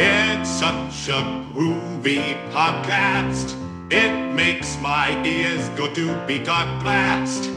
[0.00, 1.20] It's such a
[1.52, 3.54] groovy podcast.
[3.90, 7.50] It makes my ears go to be dark blast.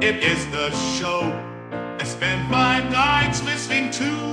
[0.00, 1.22] It is the show
[1.98, 4.32] I spend my nights listening to.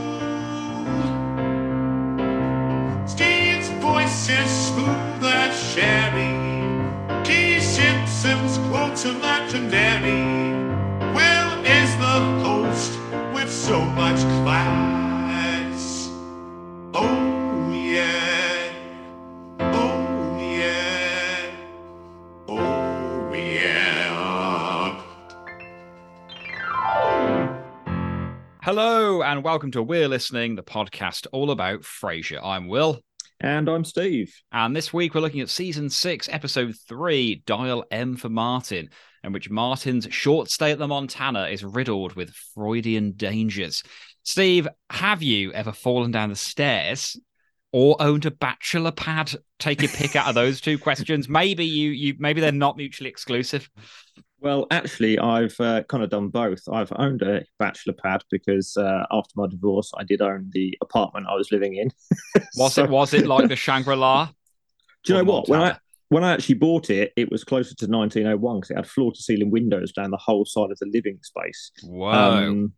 [4.19, 7.23] Voice is smooth as sherry.
[7.23, 10.51] Keith Simpson's quotes are legendary.
[11.13, 12.99] Will is the host
[13.33, 16.09] with so much class.
[16.93, 18.73] Oh yeah.
[19.61, 21.51] Oh yeah.
[22.49, 25.01] Oh yeah.
[28.63, 32.43] Hello and welcome to We're Listening, the podcast all about Frasier.
[32.43, 33.01] I'm Will,
[33.41, 34.35] And I'm Steve.
[34.51, 38.89] and this week we're looking at season six, episode three, Dial M for Martin,
[39.23, 43.81] in which Martin's short stay at the Montana is riddled with Freudian dangers.
[44.23, 47.17] Steve, have you ever fallen down the stairs
[47.71, 49.33] or owned a bachelor pad?
[49.57, 51.29] Take your pick out of those two questions.
[51.29, 53.69] Maybe you you maybe they're not mutually exclusive.
[54.41, 56.61] Well, actually, I've uh, kind of done both.
[56.71, 61.27] I've owned a bachelor pad because uh, after my divorce, I did own the apartment
[61.29, 61.91] I was living in.
[62.55, 64.29] Was So- it was it like the Shangri-La?
[65.03, 65.49] Do you know what?
[65.49, 65.77] When I
[66.09, 69.21] when I actually bought it, it was closer to 1901 because it had floor to
[69.21, 71.71] ceiling windows down the whole side of the living space.
[71.83, 72.37] Wow.
[72.47, 72.73] Um,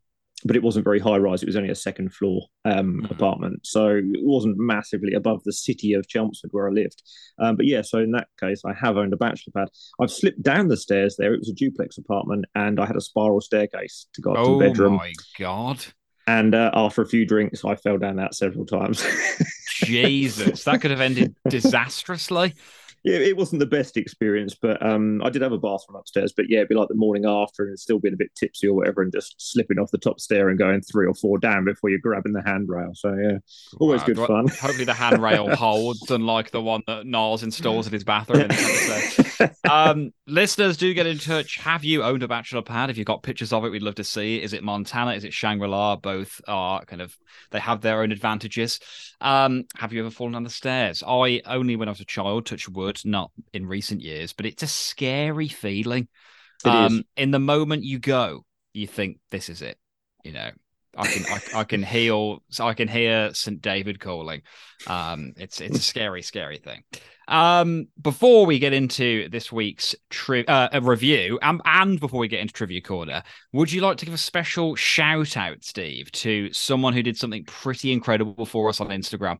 [0.45, 1.41] but it wasn't very high rise.
[1.43, 3.11] It was only a second floor um, Mhm.
[3.11, 7.01] apartment, so it wasn't massively above the city of Chelmsford where I lived.
[7.39, 9.69] Um, but yeah, so in that case, I have owned a bachelor pad.
[9.99, 11.33] I've slipped down the stairs there.
[11.33, 14.51] It was a duplex apartment, and I had a spiral staircase to go up to
[14.51, 14.93] oh the bedroom.
[14.93, 15.85] Oh my god.
[16.27, 19.03] And uh, after a few drinks, I fell down that several times.
[19.73, 22.53] Jesus, that could have ended disastrously.
[23.03, 26.33] Yeah, it wasn't the best experience, but um, I did have a bathroom upstairs.
[26.35, 28.73] But yeah, it'd be like the morning after, and still being a bit tipsy or
[28.75, 31.89] whatever, and just slipping off the top stair and going three or four down before
[31.89, 32.91] you're grabbing the handrail.
[32.93, 33.37] So yeah,
[33.79, 34.07] always Wow.
[34.07, 34.47] good fun.
[34.61, 38.49] Hopefully, the handrail holds, unlike the one that Niles installs in his bathroom.
[39.67, 41.57] Um, listeners, do get in touch.
[41.57, 42.89] Have you owned a bachelor pad?
[42.89, 44.41] If you've got pictures of it, we'd love to see.
[44.41, 45.13] Is it Montana?
[45.13, 45.95] Is it Shangri La?
[45.95, 47.15] Both are kind of
[47.51, 48.79] they have their own advantages.
[49.19, 51.03] Um, have you ever fallen down the stairs?
[51.07, 54.63] I only when I was a child, touch wood, not in recent years, but it's
[54.63, 56.07] a scary feeling.
[56.63, 59.77] Um, in the moment you go, you think this is it.
[60.23, 60.51] You know,
[60.95, 63.61] I can I, I can hear so I can hear St.
[63.61, 64.41] David calling.
[64.87, 66.83] Um, it's it's a scary, scary thing.
[67.27, 72.41] Um, before we get into this week's tri- uh, review, and and before we get
[72.41, 73.23] into trivia corner,
[73.53, 77.45] would you like to give a special shout out, Steve, to someone who did something
[77.45, 79.37] pretty incredible for us on Instagram?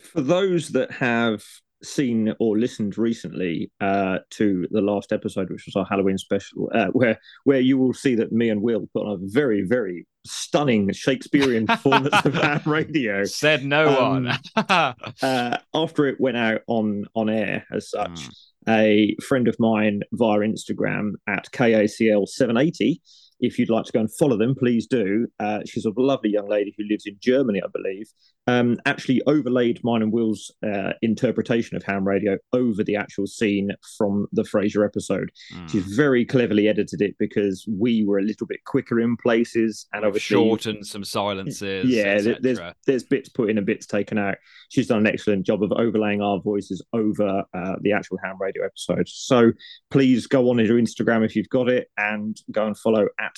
[0.00, 1.44] For those that have
[1.82, 6.86] seen or listened recently uh, to the last episode, which was our Halloween special, uh,
[6.88, 10.92] where where you will see that me and Will put on a very very stunning
[10.92, 13.24] Shakespearean performance of ham radio.
[13.24, 14.38] Said no Um, one.
[15.22, 18.28] Uh, after it went out on on air as such,
[18.68, 18.68] Mm.
[18.68, 23.00] a friend of mine via Instagram at KACL780.
[23.42, 25.26] If you'd like to go and follow them, please do.
[25.38, 28.06] Uh, she's a lovely young lady who lives in Germany, I believe.
[28.46, 33.70] Um, actually overlaid mine and Will's uh, interpretation of ham radio over the actual scene
[33.96, 35.30] from the Frasier episode.
[35.54, 35.70] Mm.
[35.70, 40.04] She's very cleverly edited it because we were a little bit quicker in places, and
[40.04, 41.88] obviously shortened some silences.
[41.88, 44.36] yeah, there's there's bits put in and bits taken out.
[44.70, 48.64] She's done an excellent job of overlaying our voices over uh, the actual ham radio
[48.64, 49.08] episode.
[49.08, 49.52] So
[49.90, 53.36] please go on into Instagram if you've got it and go and follow at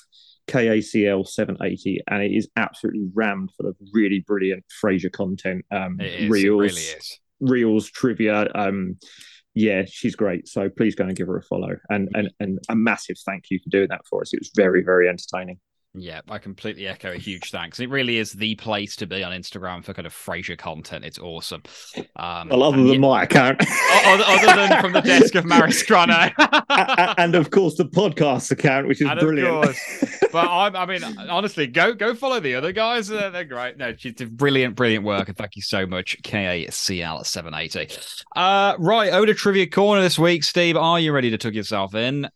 [0.53, 1.99] KACL780.
[2.09, 5.65] And it is absolutely rammed full of really brilliant Frasier content.
[5.71, 6.31] Um, It is.
[6.31, 7.19] reels, It really is.
[7.41, 8.49] reels, trivia.
[8.55, 8.99] Um,
[9.55, 10.49] yeah, she's great.
[10.49, 13.59] So please go and give her a follow and, and and a massive thank you
[13.63, 14.33] for doing that for us.
[14.33, 15.59] It was very very entertaining.
[15.95, 17.79] Yeah, I completely echo a huge thanks.
[17.79, 21.05] It really is the place to be on Instagram for kind of Frasier content.
[21.05, 21.63] It's awesome.
[22.17, 25.83] Um, Well, other than yeah- my account, other, other than from the desk of Maris
[25.87, 26.31] Grano.
[27.19, 29.65] And of course the podcast account, which is And of brilliant.
[29.65, 29.79] course.
[30.33, 33.11] but I'm, I mean, honestly, go go follow the other guys.
[33.11, 33.77] Uh, they're great.
[33.77, 37.89] No, she did brilliant, brilliant work, and thank you so much, KACL seven eighty.
[38.35, 40.43] Uh, right, to trivia corner this week.
[40.43, 42.31] Steve, are you ready to tuck yourself in?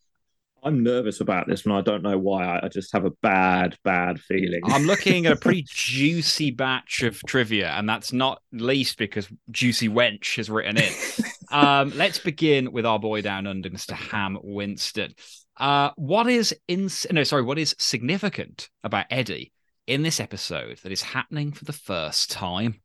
[0.66, 1.76] I'm nervous about this one.
[1.76, 2.58] I don't know why.
[2.60, 4.62] I, just have a bad, bad feeling.
[4.64, 9.88] I'm looking at a pretty juicy batch of trivia, and that's not least because Juicy
[9.88, 11.20] Wench has written it.
[11.52, 13.92] um, let's begin with our boy down under, Mr.
[13.92, 15.14] Ham Winston.
[15.56, 19.52] Uh, what is in no, sorry, what is significant about Eddie
[19.86, 22.80] in this episode that is happening for the first time?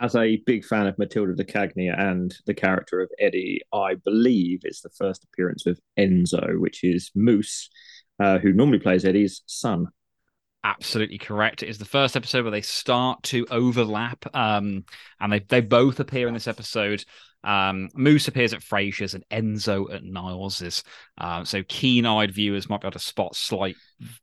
[0.00, 4.60] As a big fan of Matilda de Cagny and the character of Eddie, I believe
[4.64, 7.70] it's the first appearance of Enzo, which is Moose,
[8.18, 9.86] uh, who normally plays Eddie's son.
[10.64, 11.62] Absolutely correct.
[11.62, 14.84] It is the first episode where they start to overlap, um,
[15.20, 17.04] and they they both appear in this episode.
[17.44, 20.82] Um, Moose appears at Frasier's and Enzo at Niles's.
[21.18, 23.76] Uh, so keen-eyed viewers might be able to spot slight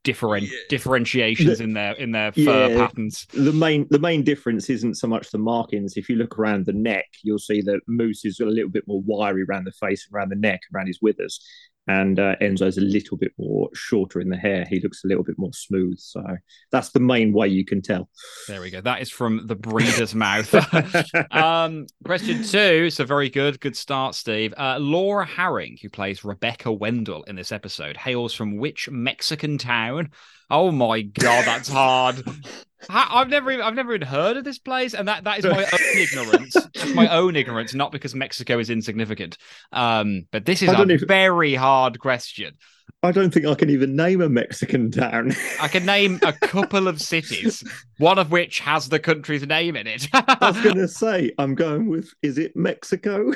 [0.03, 0.57] different Yeah.
[0.69, 2.87] differentiations The- in their in their fur Yeah.
[2.87, 3.27] patterns.
[3.31, 5.95] The main the main difference isn't so much the markings.
[5.95, 9.03] If you look around the neck, you'll see that Moose is a little bit more
[9.03, 11.39] wiry around the face, around the neck, around his withers,
[11.87, 14.65] and uh, Enzo's a little bit more shorter in the hair.
[14.69, 15.97] He looks a little bit more smooth.
[15.99, 16.23] So
[16.71, 18.07] that's the main way you can tell.
[18.47, 18.81] There we go.
[18.81, 20.53] That is from the breeder's mouth.
[21.31, 22.89] um, question two.
[22.91, 23.59] So very good.
[23.59, 24.53] Good start, Steve.
[24.57, 30.11] Uh, Laura Harring, who plays Rebecca Wendell in this episode, hails from which Mexican town?
[30.49, 32.23] Oh my god, that's hard.
[32.89, 35.63] I've never, even, I've never even heard of this place, and that that is my
[35.73, 36.53] own ignorance.
[36.53, 39.37] That's my own ignorance, not because Mexico is insignificant.
[39.71, 42.55] Um, but this is a even- very hard question.
[43.03, 45.33] I don't think I can even name a Mexican town.
[45.59, 47.63] I can name a couple of cities,
[47.97, 50.07] one of which has the country's name in it.
[50.13, 53.33] I was going to say, I'm going with, is it Mexico?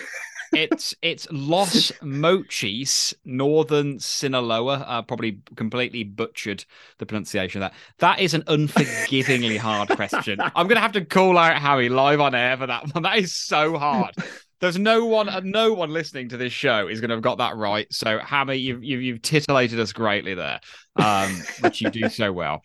[0.56, 5.04] It's it's Los Mochis, Northern Sinaloa.
[5.08, 6.66] Probably completely butchered
[6.98, 7.78] the pronunciation of that.
[8.00, 10.40] That is an unforgivingly hard question.
[10.56, 13.04] I'm gonna have to call out Howie live on air for that one.
[13.04, 14.16] That is so hard.
[14.62, 17.40] There's no one, uh, no one listening to this show is going to have got
[17.40, 17.88] that right.
[17.92, 20.62] So, Hammy, you've you've, you've titillated us greatly there,
[20.96, 22.62] um, which you do so well.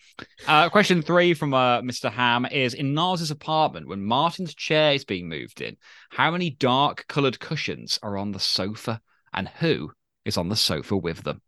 [0.47, 2.11] Uh, question three from uh, Mr.
[2.11, 5.75] Ham is: In Nas's apartment, when Martin's chair is being moved in,
[6.09, 9.01] how many dark coloured cushions are on the sofa,
[9.33, 9.91] and who
[10.23, 11.41] is on the sofa with them?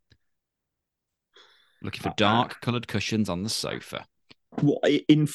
[1.81, 4.05] Looking for Uh, dark coloured cushions on the sofa.
[4.59, 5.27] What, in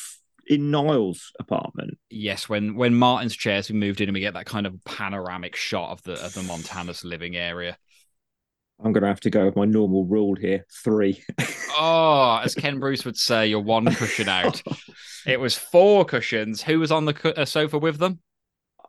[0.49, 1.99] in Niles' apartment?
[2.11, 5.55] Yes, when when Martin's chairs we moved in, and we get that kind of panoramic
[5.56, 7.77] shot of the of the Montana's living area.
[8.83, 10.65] I'm going to have to go with my normal rule here.
[10.85, 11.23] Three.
[11.81, 14.61] Oh, as Ken Bruce would say, you're one cushion out.
[15.27, 16.61] It was four cushions.
[16.61, 18.19] Who was on the cu- uh, sofa with them?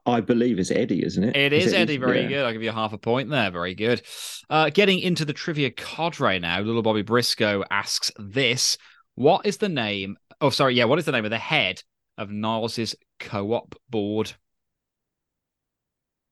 [0.08, 1.36] I believe it's Eddie, isn't it?
[1.36, 1.98] It is Eddie.
[1.98, 2.28] Very Yeah.
[2.30, 2.46] good.
[2.46, 3.52] I'll give you half a point there.
[3.52, 4.02] Very good.
[4.50, 8.78] Uh, getting into the trivia cadre now, little Bobby Briscoe asks this
[9.19, 10.16] What is the name?
[10.39, 10.75] Oh, sorry.
[10.75, 10.86] Yeah.
[10.86, 11.83] What is the name of the head
[12.18, 14.31] of Niles's co op board?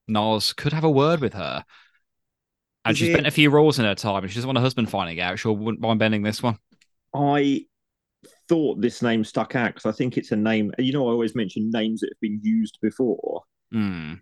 [0.08, 1.66] Niles could have a word with her.
[2.86, 4.58] And Is she's it- bent a few rules in her time, and she doesn't want
[4.58, 5.38] her husband finding out.
[5.38, 6.58] She wouldn't mind bending this one.
[7.14, 7.66] I
[8.48, 10.72] thought this name stuck out because I think it's a name.
[10.78, 13.44] You know, I always mention names that have been used before.
[13.70, 14.14] Hmm.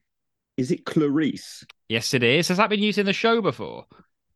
[0.57, 1.63] Is it Clarice?
[1.87, 2.47] Yes, it is.
[2.47, 3.85] Has that been used in the show before?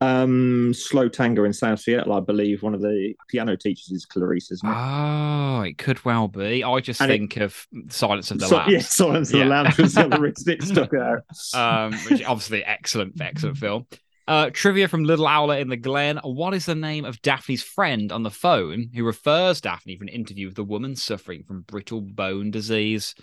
[0.01, 4.49] Um, Slow Tango in South Seattle, I believe one of the piano teachers is Clarice,
[4.51, 4.73] isn't it?
[4.73, 6.63] Oh, it could well be.
[6.63, 8.71] I just And it- think of Silence of the So- Lambs.
[8.73, 11.23] yeah, Silence of the Lambs was the other it stuck out.
[11.53, 13.87] um, which obviously excellent, excellent film.
[14.25, 16.17] Uh, trivia from Little Owler in the Glen.
[16.23, 20.09] What is the name of Daphne's friend on the phone who refers Daphne for an
[20.09, 23.15] interview with the woman suffering from brittle bone disease?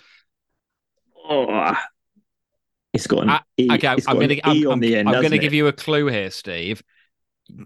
[1.29, 1.73] Oh,
[2.93, 5.09] it's got an E, Okay, I'm gonna, an I'm, E on I'm, the end.
[5.09, 6.83] I'm gonna give you a clue here, Steve.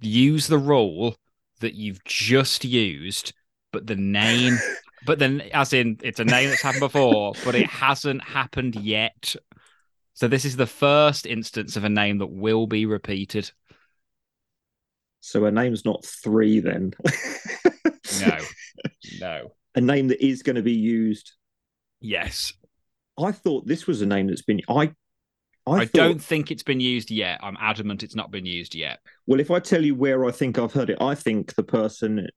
[0.01, 1.15] Use the rule
[1.59, 3.33] that you've just used,
[3.71, 4.57] but the name,
[5.05, 9.35] but then, as in, it's a name that's happened before, but it hasn't happened yet.
[10.13, 13.51] So this is the first instance of a name that will be repeated.
[15.21, 16.93] So her name's not three then.
[18.19, 18.37] No,
[19.19, 19.51] no.
[19.75, 21.31] a name that is going to be used.
[21.99, 22.53] Yes,
[23.19, 24.61] I thought this was a name that's been.
[24.67, 24.93] I.
[25.67, 27.39] I, I, thought, don't think it's been used yet.
[27.43, 28.99] I'm adamant it's not been used yet.
[29.27, 32.27] Well, if I tell you where I think I've heard it, I think the person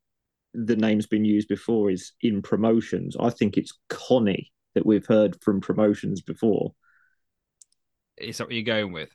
[0.53, 3.17] the name's been used before is in promotions.
[3.19, 6.75] I think it's Connie that we've heard from promotions before.
[8.17, 9.11] Is that what you're going with?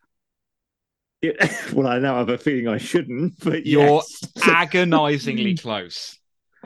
[1.22, 1.38] It,
[1.74, 4.22] well, I now have a feeling I shouldn't, but You're yes.
[4.44, 6.18] agonizingly close.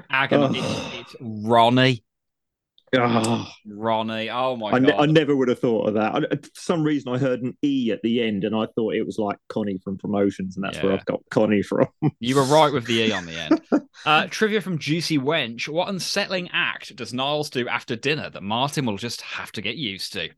[0.09, 0.91] Agon- Oh.
[0.95, 2.03] it's, it's Ronnie.
[2.95, 4.29] Oh, Ronnie.
[4.29, 4.81] Oh my I, god.
[4.83, 6.15] ne- I never would have thought of that.
[6.15, 9.05] I, for some reason, I heard an E at the end, and I thought it
[9.05, 11.87] was like Connie from promotions, and that's where I've got Connie from.
[12.19, 13.61] You were right with the E on the end.
[14.05, 15.69] Uh, trivia from Juicy Wench.
[15.69, 19.75] What unsettling act does Niles do after dinner that Martin will just have to get
[19.75, 20.29] used to?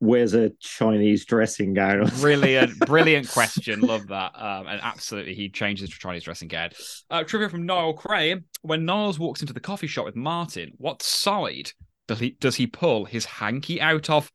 [0.00, 2.06] Wears a Chinese dressing gown.
[2.20, 3.80] Brilliant, brilliant question.
[3.80, 4.32] Love that.
[4.34, 6.70] Um, and absolutely, he changes to Chinese dressing gown.
[7.10, 8.44] Uh, trivia from Niall Crane.
[8.60, 11.72] When Niles walks into the coffee shop with Martin, what side
[12.06, 14.30] does he does he pull his hanky out of?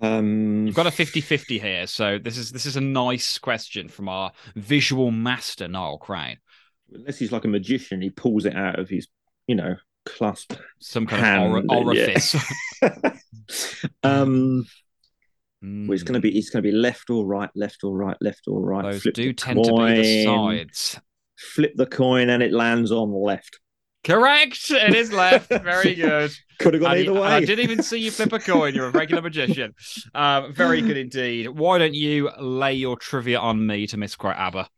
[0.00, 4.08] Um, You've got a 50-50 here, so this is this is a nice question from
[4.08, 6.38] our visual master, Niall Crane.
[6.92, 9.08] unless he's like a magician, he pulls it out of his,
[9.48, 9.74] you know,
[10.08, 12.04] clasp Some kind Hand, of or- yeah.
[12.06, 12.36] orifice.
[14.02, 14.66] um
[15.64, 15.88] Mm.
[15.88, 18.60] well, it's gonna be it's gonna be left or right left or right left or
[18.64, 21.00] right Those Flip do tend to be the sides.
[21.36, 23.58] flip the coin and it lands on left
[24.04, 24.70] Correct.
[24.70, 25.48] It is left.
[25.48, 26.30] Very good.
[26.60, 28.72] could have gone And either way I didn't even see you flip a coin.
[28.72, 29.74] You're a regular magician.
[30.14, 31.48] Um, very good indeed.
[31.48, 34.68] Why don't you lay your trivia on me to misquote ABBA?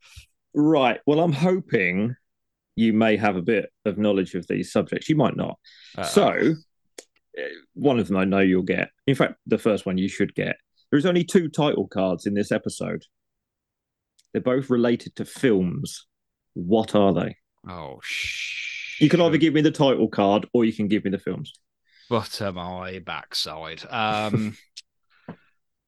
[0.55, 2.17] right well i'm hoping
[2.77, 5.59] you may have a bit of knowledge of these subjects you might not
[5.97, 6.55] Uh, So,
[7.39, 7.43] uh,
[7.75, 8.91] one of them I know you'll get.
[9.07, 10.57] In fact, the first one you should get.
[10.91, 13.05] There's only two title cards in this episode.
[14.33, 16.07] They're both related to films.
[16.55, 17.37] What are they?
[17.69, 21.11] oh, sh- You can either give me the title card or you can give me
[21.11, 21.53] the films.
[22.09, 23.83] What am I backside.
[23.89, 24.57] Um,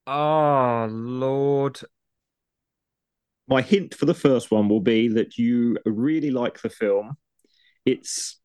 [0.06, 1.80] oh Lord,
[3.48, 7.16] My hint for the first one will be that you really like the film.
[7.84, 8.40] It's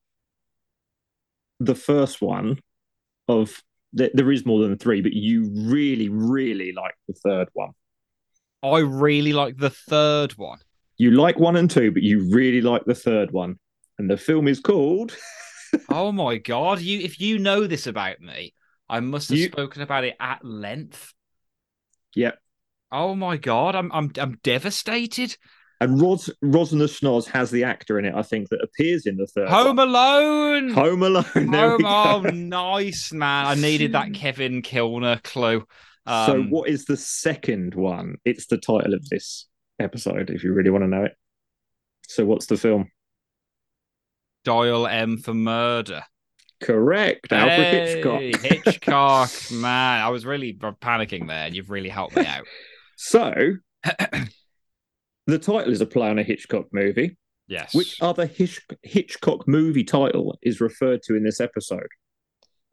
[1.60, 2.60] the first one
[3.28, 3.62] of
[3.94, 7.72] there there is more than three, but you really, really like the third one.
[8.64, 10.60] I really like the third one.
[10.98, 13.60] You like one and two, but you really like the third one.
[14.00, 15.16] And the film is called
[15.90, 16.80] Oh my god!
[16.82, 18.54] You, if you know this about me,
[18.90, 21.14] I must have You- spoken about it at length.
[22.16, 22.40] Yep.
[22.92, 23.76] Oh my god!
[23.76, 25.38] I'm, I'm, I'm devastated.
[25.80, 29.06] And Ros Ros and the Schnoz has the actor in it, I think, that appears
[29.06, 29.88] in the third Home one.
[29.88, 30.70] Alone.
[30.70, 31.24] Home Alone.
[31.54, 33.46] Home, oh, nice man!
[33.46, 35.66] I needed that Kevin Kilner clue.
[36.08, 38.16] so, Um, what is the second one?
[38.26, 39.48] It's the title of this
[39.80, 41.14] episode, if you really want to know it.
[42.08, 42.90] So, what's the film?
[44.44, 46.04] Dial M for murder.
[46.60, 47.32] Correct.
[47.32, 48.22] Alfred Hitchcock.
[48.66, 50.02] Hitchcock, man.
[50.02, 52.48] I was really panicking there, and you've really helped me out.
[52.98, 53.32] So,
[55.28, 57.16] the title is a play on a Hitchcock movie.
[57.48, 57.74] Yes.
[57.74, 61.88] Which other Hitch- Hitchcock movie title is referred to in this episode?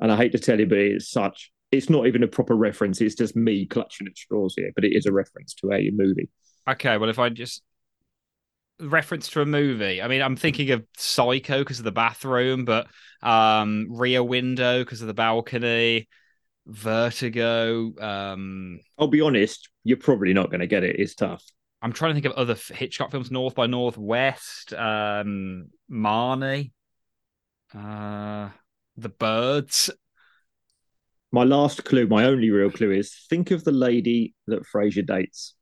[0.00, 1.52] And I hate to tell you, but it's such.
[1.70, 3.00] It's not even a proper reference.
[3.00, 6.30] It's just me clutching at straws here, but it is a reference to a movie.
[6.68, 7.62] Okay, well, if I just
[8.80, 12.86] reference to a movie, I mean, I'm thinking of Psycho because of the bathroom, but
[13.22, 16.08] um, Rear Window because of the balcony,
[16.66, 17.92] Vertigo.
[18.00, 20.98] Um, I'll be honest, you're probably not going to get it.
[20.98, 21.44] It's tough.
[21.82, 26.72] I'm trying to think of other Hitchcock films: North by Northwest, um, Marnie,
[27.74, 28.48] uh,
[28.96, 29.90] The Birds.
[31.30, 35.54] My last clue, my only real clue is think of the lady that Frasier dates.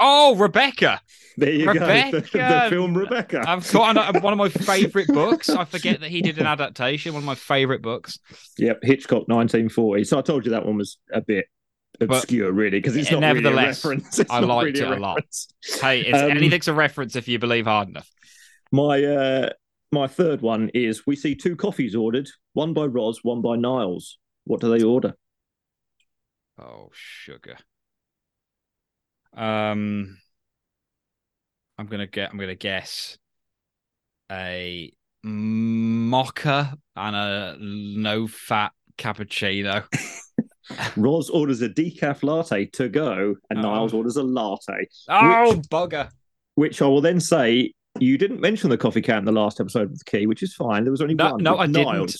[0.00, 1.00] Oh, Rebecca!
[1.36, 1.72] There you go.
[2.10, 3.44] The, the film Rebecca.
[3.46, 5.48] I've got one of my favorite books.
[5.48, 7.14] I forget that he did an adaptation.
[7.14, 8.18] One of my favorite books.
[8.58, 10.04] Yep, Hitchcock, 1940.
[10.04, 11.46] So I told you that one was a bit
[12.00, 14.18] obscure, really, because it's not really a nevertheless, reference.
[14.18, 15.24] It's I liked really it a lot.
[15.80, 18.10] Hey, it's Um, anything's a reference if you believe hard enough.
[18.72, 19.50] My uh,
[19.92, 24.18] my third one is we see two coffees ordered, one by Roz, one by Niles.
[24.44, 25.14] What do they order?
[26.58, 27.56] Oh, sugar.
[29.36, 30.16] Um,
[31.78, 32.30] I'm gonna get.
[32.30, 33.16] I'm gonna guess
[34.30, 39.84] a mocha and a no fat cappuccino.
[40.96, 43.62] Roz orders a decaf latte to go, and Oh.
[43.62, 44.86] Niles orders a latte.
[45.08, 46.10] Oh, bugger!
[46.54, 49.90] Which I will then say you didn't mention the coffee can in the last episode
[49.90, 50.84] with the key, which is fine.
[50.84, 51.42] There was only No, one.
[51.42, 52.16] no, with I didn't.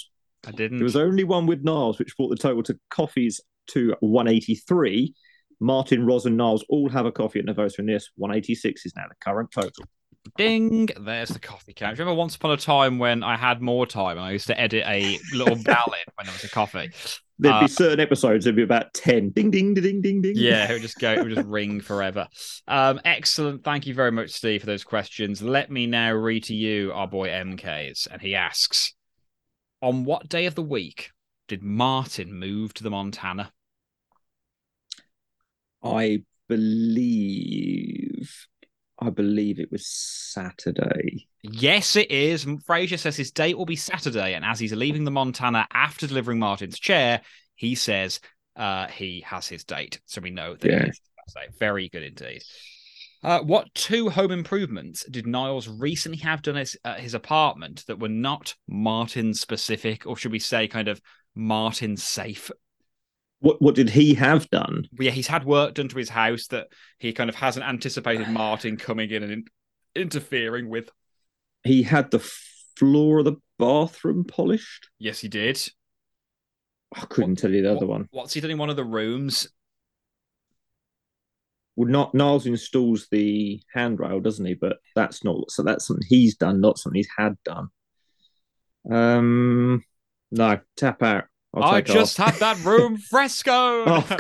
[0.47, 0.79] I didn't.
[0.79, 5.15] There was only one with Niles, which brought the total to coffees to 183.
[5.61, 8.11] Martin, Roz, and Niles all have a coffee at Nervosa in this.
[8.17, 9.85] 186 is now the current total.
[10.37, 10.89] Ding!
[11.01, 14.27] There's the coffee you remember once upon a time when I had more time and
[14.27, 16.91] I used to edit a little ballad when there was a coffee?
[17.39, 19.31] There'd Uh, be certain episodes, there'd be about 10.
[19.31, 20.35] Ding, ding, ding, ding, ding.
[20.37, 22.29] Yeah, it would just go, it would just ring forever.
[22.69, 23.65] Um, excellent.
[23.65, 25.41] Thank you very much, Steve, for those questions.
[25.41, 28.07] Let me now read to you our boy MK's.
[28.11, 28.93] And he asks
[29.81, 31.13] On what day of the week
[31.49, 33.53] did Martin move to the Montana?
[35.83, 38.47] I believe,
[38.99, 41.27] I believe it was Saturday.
[41.43, 42.45] Yes, it is.
[42.45, 44.35] Frasier says his date will be Saturday.
[44.35, 47.23] And as he's leaving the Montana after delivering Martin's chair,
[47.55, 48.21] he says
[48.57, 50.01] uh, he has his date.
[50.07, 50.91] So we know that Yeah.
[51.29, 51.53] Saturday.
[51.59, 52.43] Very good indeed.
[53.23, 58.09] Uh, what two home improvements did Niles recently have done at his apartment that were
[58.09, 61.01] not Martin specific, or should we say, kind of
[61.35, 62.51] Martin safe?
[63.41, 64.87] What what did he have done?
[64.99, 66.69] Yeah, he's had work done to his house that
[66.99, 69.45] he kind of hasn't anticipated Martin coming in and in-
[69.95, 70.91] interfering with.
[71.65, 72.21] He had the
[72.77, 74.89] floor of the bathroom polished.
[74.99, 75.61] Yes, he did.
[76.95, 78.09] I couldn't tell you the other one.
[78.11, 79.49] What's he done in one of the rooms?
[81.77, 84.55] Well, not Niles installs the handrail, doesn't he?
[84.55, 85.63] But that's not so.
[85.63, 87.69] That's something he's done, not something he's had done.
[88.91, 89.85] Um,
[90.31, 91.25] no, tap out.
[91.55, 92.39] I'll I just half.
[92.39, 93.89] had that room frescoed.
[93.89, 94.11] of,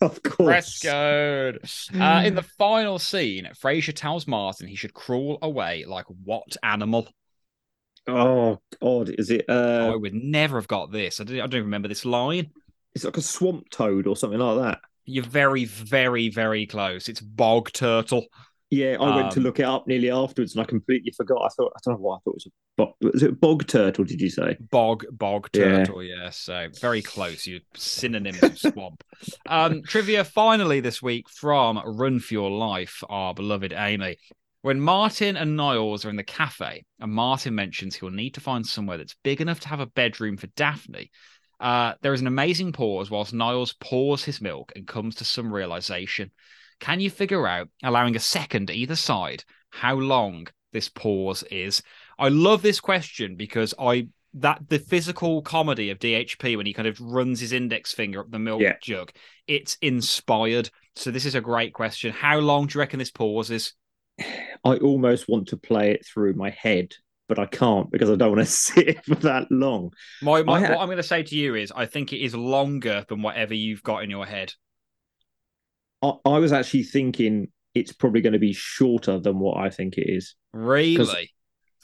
[0.00, 0.82] of course.
[0.82, 1.60] Frescoed.
[1.98, 7.08] Uh, in the final scene, Frasier tells Martin he should crawl away like what animal?
[8.06, 9.44] Oh God, is it?
[9.88, 11.20] I Uh, would never have got this.
[11.20, 12.50] I don't, I don't even remember this line.
[12.94, 14.80] it's like a swamp toad or something like that.
[15.04, 17.08] You're very, very, very close.
[17.08, 18.26] It's bog turtle.
[18.70, 21.42] Yeah, I went to Um, look it up nearly afterwards, and I completely forgot.
[21.42, 22.94] I thought I don't know why I thought it was a bog.
[23.00, 24.04] Was it bog turtle?
[24.04, 24.56] Did you say?
[24.70, 25.78] Bog, bog Yeah.
[25.78, 26.02] turtle.
[26.04, 26.30] Yeah.
[26.30, 27.46] So very close.
[27.46, 29.02] You synonyms of swamp.
[29.48, 34.18] Um, trivia finally this week from Run for Your Life, our beloved Amy.
[34.62, 38.64] When Martin and Niles are in the cafe, and Martin mentions he'll need to find
[38.64, 41.10] somewhere that's big enough to have a bedroom for Daphne,
[41.58, 45.52] uh, there is an amazing pause whilst Niles pours his milk and comes to some
[45.52, 46.30] realization.
[46.80, 51.82] Can you figure out, allowing a second either side, how long this pause is?
[52.18, 56.86] I love this question because I that the physical comedy of DHP when he kind
[56.86, 58.76] of runs his index finger up the milk Yeah.
[58.80, 59.10] jug,
[59.48, 60.70] it's inspired.
[60.94, 62.12] So this is a great question.
[62.12, 63.72] How long do you reckon this pause is?
[64.64, 66.94] I almost want to play it through my head,
[67.28, 69.92] but I can't because I don't want to sit for that long.
[70.22, 73.04] My, my what I'm going to say to you is I think it is longer
[73.08, 74.52] than whatever you've got in your head.
[76.02, 79.96] I, I was actually thinking it's probably going to be shorter than what I think
[79.96, 80.34] it is.
[80.52, 81.30] Really?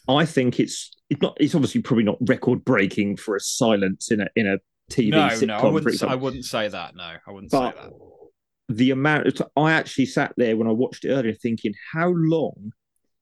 [0.09, 1.37] I think it's it's not.
[1.41, 4.59] It's obviously probably not record breaking for a silence in a in a
[4.91, 5.47] TV No, sitcom.
[5.49, 6.03] no, I wouldn't.
[6.05, 6.95] I wouldn't say that.
[6.97, 7.91] No, I wouldn't say that.
[8.69, 12.73] the amount of I actually sat there when I watched it earlier thinking how long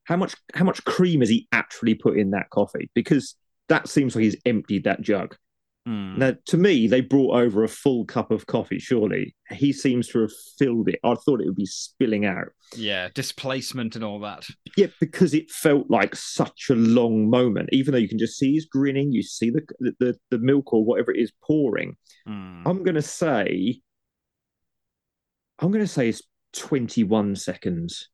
[0.04, 3.34] how much how much cream has he actually put in that coffee because
[3.68, 5.36] that seems like he's emptied that jug
[5.86, 6.18] Hmm.
[6.18, 10.20] now to me they brought over a full cup of coffee surely he seems to
[10.20, 14.46] have filled it i thought it would be spilling out Yeah, displacement and all that.
[14.78, 18.52] yeah because it felt like such a long moment even though you can just see
[18.52, 19.62] he's grinning you see the
[20.00, 22.66] the, the milk or whatever it is pouring Hmm.
[22.66, 23.80] i'm going to say
[25.58, 26.22] i'm going to say it's
[26.54, 28.08] 21 seconds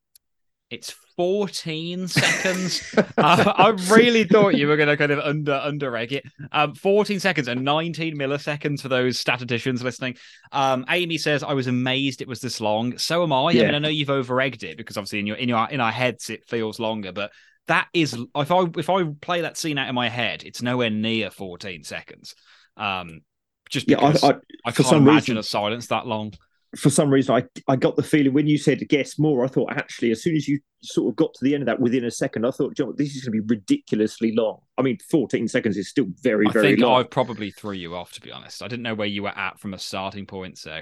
[0.71, 2.95] It's 14 seconds.
[2.97, 6.25] uh, I really thought you were going to kind of under under egg it.
[6.53, 10.17] Um, 14 seconds and 19 milliseconds for those statisticians listening.
[10.53, 12.97] Um, Amy says I was amazed it was this long.
[12.99, 13.51] So am I.
[13.51, 15.81] I mean, I know you've over egged it because obviously in your in your in
[15.81, 17.33] our heads it feels longer, but
[17.67, 20.91] that is if I if I play that scene out in my head, it's nowhere
[20.91, 22.35] near 14 seconds.
[22.77, 23.21] Um,
[23.69, 26.33] just yeah I, I, I, can't imagine reason- a silence that long.
[26.77, 29.73] For some reason, I I got the feeling when you said guess more, I thought
[29.73, 32.11] actually as soon as you sort of got to the end of that within a
[32.11, 34.61] second, I thought, John, this is going to be ridiculously long.
[34.79, 37.01] I mean, 14 seconds is still very, I very long.
[37.01, 38.63] I probably threw you off to be honest.
[38.63, 40.81] I didn't know where you were at from a starting point, so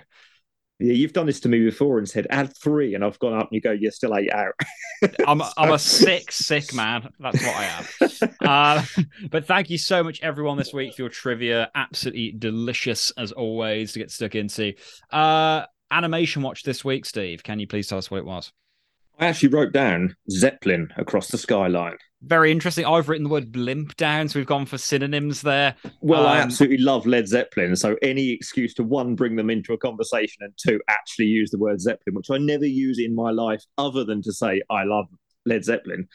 [0.79, 3.49] Yeah, you've done this to me before and said add three, and I've gone up
[3.51, 4.55] and you go, you're still eight out.
[5.27, 7.09] I'm I'm a sick, sick man.
[7.19, 7.85] That's what I am.
[8.41, 8.83] Uh,
[9.31, 11.71] but thank you so much, everyone, this week for your trivia.
[11.75, 14.73] Absolutely delicious as always to get stuck into.
[15.11, 17.43] Uh, animation watch this week, Steve.
[17.43, 18.53] Can you please tell us what it was?
[19.21, 21.97] I actually wrote down Zeppelin across the skyline.
[22.23, 22.85] Very interesting.
[22.85, 25.75] I've written the word blimp down, so we've gone for synonyms there.
[26.01, 29.73] Well, I Um, absolutely love Led Zeppelin, so any excuse to one bring them into
[29.73, 33.31] a conversation and two actually use the word Zeppelin, which I never use in my
[33.31, 35.07] life other than to say I love
[35.47, 36.09] Led Zeppelin.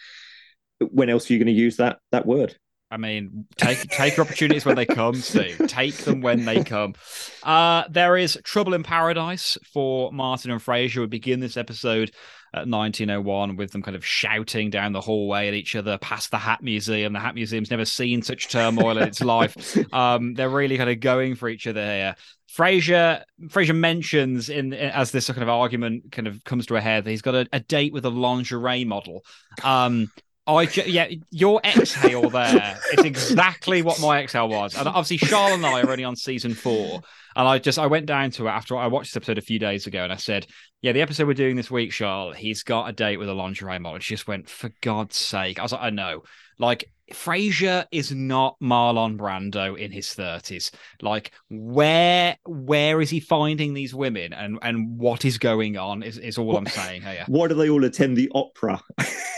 [0.80, 2.58] When else are you going to use that that word?
[2.94, 5.60] I mean, take take your opportunities when they come, Steve.
[5.68, 6.94] Take them when they come.
[7.42, 11.00] Uh, there is Trouble in Paradise for Martin and Frasier.
[11.00, 12.12] We begin this episode
[12.54, 16.38] at 1901 with them kind of shouting down the hallway at each other past the
[16.38, 17.14] Hat Museum.
[17.14, 19.76] The Hat Museum's never seen such turmoil in its life.
[19.92, 22.16] Um, they're really kind of going for each other here.
[22.56, 27.06] Frasier Frasier mentions in as this kind of argument kind of comes to a head
[27.06, 29.26] that he's got a, a date with a lingerie model.
[29.64, 30.12] Um,
[30.46, 35.18] Oh, I ju- yeah, your exhale there is exactly what my exhale was, and obviously
[35.26, 37.02] Charles and I are only on season four,
[37.36, 39.58] and I just I went down to it after I watched this episode a few
[39.58, 40.46] days ago, and I said,
[40.82, 43.80] yeah, the episode we're doing this week, Charles, he's got a date with a lingerie
[43.80, 44.00] model.
[44.00, 46.24] She just went, for God's sake, I was like, I know,
[46.60, 50.72] like Frasier is not Marlon Brando in his thirties.
[51.02, 56.04] Like, where where is he finding these women, and and what is going on?
[56.04, 57.24] Is is all I'm saying here.
[57.28, 58.82] Why do they all attend the opera?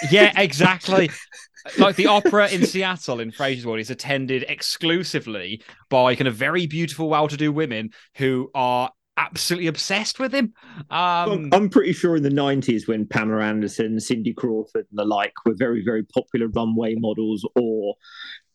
[0.09, 1.09] Yeah, exactly.
[1.77, 6.67] like the opera in Seattle in Frasier's World is attended exclusively by kind of very
[6.67, 10.53] beautiful, well-to-do women who are absolutely obsessed with him.
[10.89, 15.05] Um, I'm, I'm pretty sure in the 90s when Pamela Anderson, Cindy Crawford, and the
[15.05, 17.95] like were very, very popular runway models, or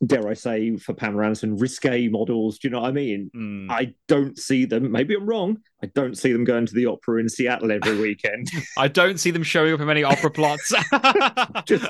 [0.05, 2.59] dare I say, for Pamela Anderson, risque models.
[2.59, 3.31] Do you know what I mean?
[3.35, 4.91] mm, I don't see them.
[4.91, 5.59] Maybe I'm wrong.
[5.83, 8.51] I don't see them going to the opera in Seattle every weekend.
[8.79, 10.73] I don't see them showing up in many opera plots.
[11.67, 11.87] just,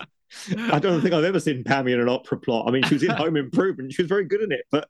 [0.56, 2.66] I don't think I've ever seen Pammy in an opera plot.
[2.66, 3.92] I mean, she was in Home Improvement.
[3.92, 4.88] She was very good in it, but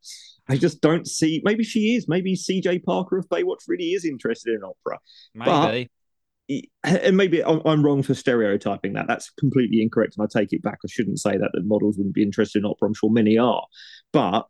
[0.48, 1.42] I just don't see.
[1.44, 2.08] Maybe she is.
[2.08, 4.98] Maybe CJ Parker of Baywatch really is interested in opera.
[5.34, 5.84] Maybe.
[5.88, 5.99] But,
[6.84, 9.06] and maybe I'm wrong for stereotyping that.
[9.06, 10.78] That's completely incorrect, and I take it back.
[10.84, 12.88] I shouldn't say that that models wouldn't be interested in opera.
[12.88, 13.64] I'm sure many are,
[14.12, 14.46] but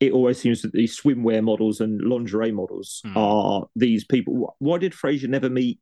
[0.00, 3.16] it always seems that these swimwear models and lingerie models Hmm.
[3.16, 4.56] are these people.
[4.58, 5.78] Why did Frasier never meet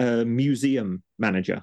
[0.00, 1.62] a museum manager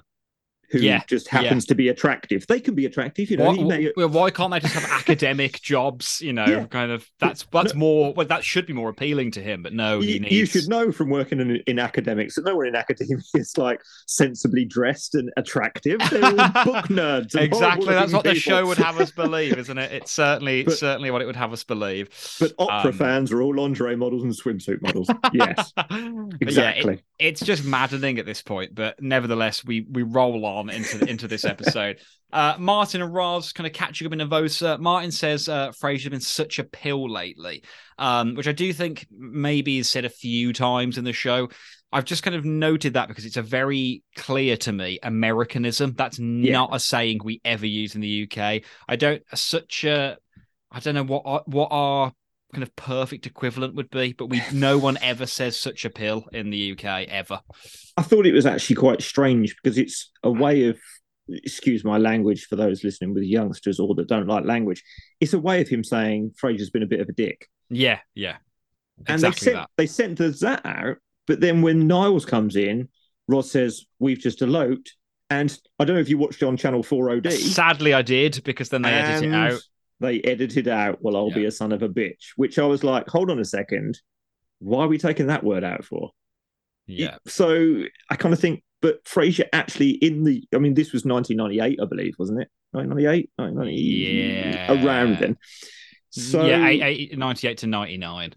[0.70, 2.46] who Yeah, just happens to be attractive?
[2.46, 3.46] They can be attractive, you know.
[3.52, 6.20] Why, may- well, why can't they just have academic jobs?
[6.20, 6.64] You know, Yeah.
[6.66, 7.08] kind of.
[7.20, 8.12] That's that's more.
[8.14, 9.62] Well, that should be more appealing to him.
[9.62, 10.32] But no, he you, needs.
[10.32, 13.80] you should know from working in, in academics that no one in academia is like
[14.06, 16.00] sensibly dressed and attractive.
[16.10, 16.30] They're all
[16.64, 17.34] book nerds.
[17.40, 19.92] Exactly, that's what the show would have us believe, isn't it?
[19.92, 22.08] It's certainly, But- certainly what it would have us believe.
[22.40, 25.08] But opera Um, fans are all lingerie models and swimsuit models.
[25.32, 27.02] Yes, yeah, it- exactly.
[27.18, 31.44] it's just maddening at this point, but nevertheless, we we roll on into into this
[31.44, 32.00] episode.
[32.32, 34.78] Uh, Martin and Roz kind of catching up in Nervosa.
[34.78, 37.62] Martin says uh, Frasier's been such a pill lately,
[37.98, 41.48] um, which I do think maybe is said a few times in the show.
[41.92, 45.94] I've just kind of noted that because it's a very clear to me Americanism.
[45.96, 48.62] That's not a saying we ever use in the UK.
[48.88, 50.16] I don't such a
[50.70, 52.12] I don't know what what our
[52.52, 56.26] kind of perfect equivalent would be, but we no one ever says such a pill
[56.32, 57.40] in the UK ever.
[57.96, 60.78] I thought it was actually quite strange because it's a way of
[61.28, 64.82] excuse my language for those listening with youngsters or that don't like language.
[65.20, 67.48] It's a way of him saying Frasier's been a bit of a dick.
[67.68, 68.36] Yeah, yeah.
[69.06, 69.70] And Exactly they sent that.
[69.76, 72.88] they sent the that out, but then when Niles comes in,
[73.28, 74.94] Roz says, We've just eloped.
[75.28, 77.32] And I don't know if you watched it on Channel 4 OD.
[77.32, 79.60] Sadly, I did because then they edit it out.
[80.00, 83.08] They edited out, well, I'll be a son of a bitch, which I was like,
[83.08, 83.98] hold on a second.
[84.58, 86.10] Why are we taking that word out for?
[86.86, 91.04] Yeah, So I kind of think, but Frasier actually in the, I mean, this was
[91.04, 92.48] 1998, I believe, wasn't it?
[92.72, 94.84] 1998, 1990, Yeah.
[94.84, 95.36] around then.
[96.10, 98.34] So yeah, eight, eight, 98 to ninety nine.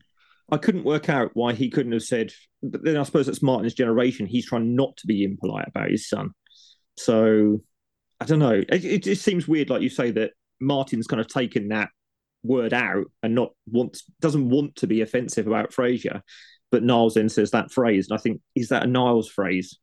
[0.51, 2.31] I couldn't work out why he couldn't have said.
[2.63, 4.25] But then I suppose that's Martin's generation.
[4.25, 6.31] He's trying not to be impolite about his son.
[6.97, 7.61] So
[8.19, 8.61] I don't know.
[8.67, 11.89] It, it just seems weird, like you say, that Martin's kind of taken that
[12.43, 16.21] word out and not wants doesn't want to be offensive about Frasier,
[16.71, 19.77] but Niles then says that phrase, and I think is that a Niles phrase?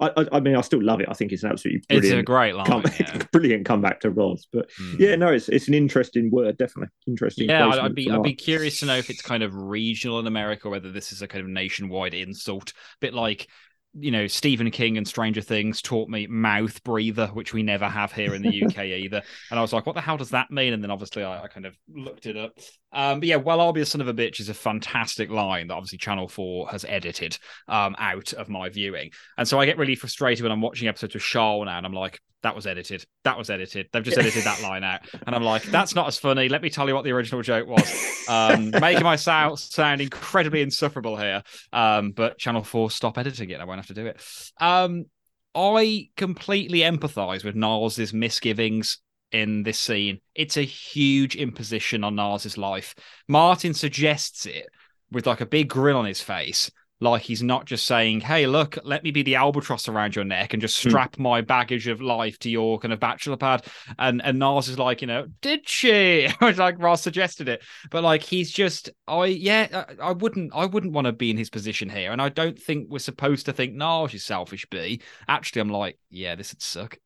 [0.00, 1.08] I, I, I mean, I still love it.
[1.10, 2.66] I think it's an absolutely It's a brilliant, great line.
[2.66, 3.20] come, yeah.
[3.32, 4.46] brilliant comeback to Roz.
[4.52, 5.00] But Mm.
[5.00, 7.48] yeah, no, it's it's an interesting word, definitely interesting.
[7.48, 10.28] Yeah, I'd, I'd be I'd be curious to know if it's kind of regional in
[10.28, 13.48] America, whether this is a kind of nationwide insult, bit like
[13.94, 18.12] you know Stephen King and Stranger Things taught me mouth breather, which we never have
[18.12, 19.22] here in the UK either.
[19.50, 20.72] And I was like, what the hell does that mean?
[20.72, 22.52] And then obviously I, I kind of looked it up.
[22.92, 25.68] Um, but yeah, well, I'll be a son of a bitch is a fantastic line
[25.68, 29.78] that obviously Channel Four has edited um out of my viewing, and so I get
[29.78, 32.20] really frustrated when I'm watching episodes of Charles now, and I'm like.
[32.42, 33.04] That was edited.
[33.24, 33.88] That was edited.
[33.92, 36.70] They've just edited that line out, and I'm like, "That's not as funny." Let me
[36.70, 41.42] tell you what the original joke was um, making myself sound incredibly insufferable here.
[41.72, 43.60] Um, but Channel 4 stop editing it.
[43.60, 44.20] I won't have to do it.
[44.60, 45.06] Um,
[45.54, 48.98] I completely empathize with Niles' misgivings
[49.32, 50.20] in this scene.
[50.34, 52.94] It's a huge imposition on Niles' life.
[53.26, 54.66] Martin suggests it
[55.10, 56.70] with like a big grin on his face.
[57.00, 60.52] Like he's not just saying, "Hey, look, let me be the albatross around your neck
[60.52, 60.88] and just Hmm.
[60.88, 63.64] strap my baggage of life to your kind of bachelor pad."
[63.98, 66.28] And and Niles is like, you know, did she?
[66.40, 70.92] like Roz suggested it, but like he's just, I yeah, I, I wouldn't, I wouldn't
[70.92, 73.74] want to be in his position here, and I don't think we're supposed to think
[73.74, 74.66] Niles is selfish.
[74.70, 75.00] B.
[75.28, 76.98] Actually, I'm like, yeah, this would suck.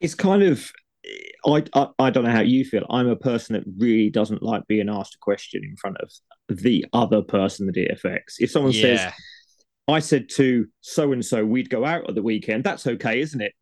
[0.00, 0.70] it's kind of
[1.46, 2.84] I, I I don't know how you feel.
[2.90, 6.12] I'm a person that really doesn't like being asked a question in front of
[6.48, 8.40] the other person that it affects.
[8.40, 9.12] If someone says, yeah,
[9.88, 13.40] "I said to so and so we'd go out at the weekend," that's okay, isn't
[13.40, 13.52] it?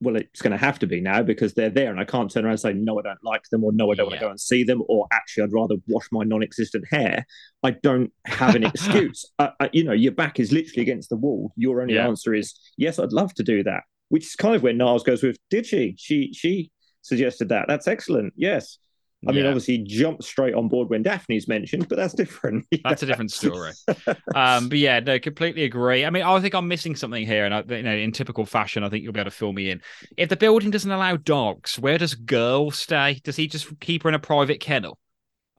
[0.00, 2.44] Well, it's going to have to be now because they're there, and I can't turn
[2.44, 4.30] around and say, "No, I don't like them," or "No, I don't want to go
[4.30, 7.24] and see them," or "Actually, I'd rather wash my non-existent hair."
[7.62, 9.24] I don't have an excuse.
[9.38, 11.52] uh, uh, you know, your back is literally against the wall.
[11.56, 12.06] Your only Yeah.
[12.08, 15.22] answer is, "Yes, I'd love to do that." Which is kind of where Niles goes
[15.22, 15.94] with, "Did she?
[15.96, 17.66] She she suggested that.
[17.68, 18.34] That's excellent.
[18.36, 18.78] Yes."
[19.26, 22.66] I mean, obviously, he jumped straight on board when Daphne's mentioned, but that's different.
[22.84, 23.72] That's a different story.
[24.34, 26.04] um, but yeah, no, completely agree.
[26.04, 28.84] I mean, I think I'm missing something here, and I, you know, in typical fashion,
[28.84, 29.80] I think you'll be able to fill me in.
[30.16, 33.20] If the building doesn't allow dogs, where does Girl stay?
[33.24, 34.98] Does he just keep her in a private kennel?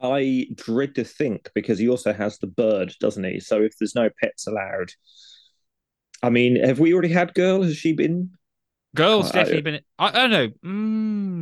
[0.00, 3.40] I dread to think because he also has the bird, doesn't he?
[3.40, 4.90] So if there's no pets allowed,
[6.22, 7.62] I mean, have we already had girl?
[7.62, 8.30] Has she been?
[8.94, 9.80] Girl's I- definitely been.
[9.98, 10.48] I, I don't know.
[10.64, 11.35] Mm.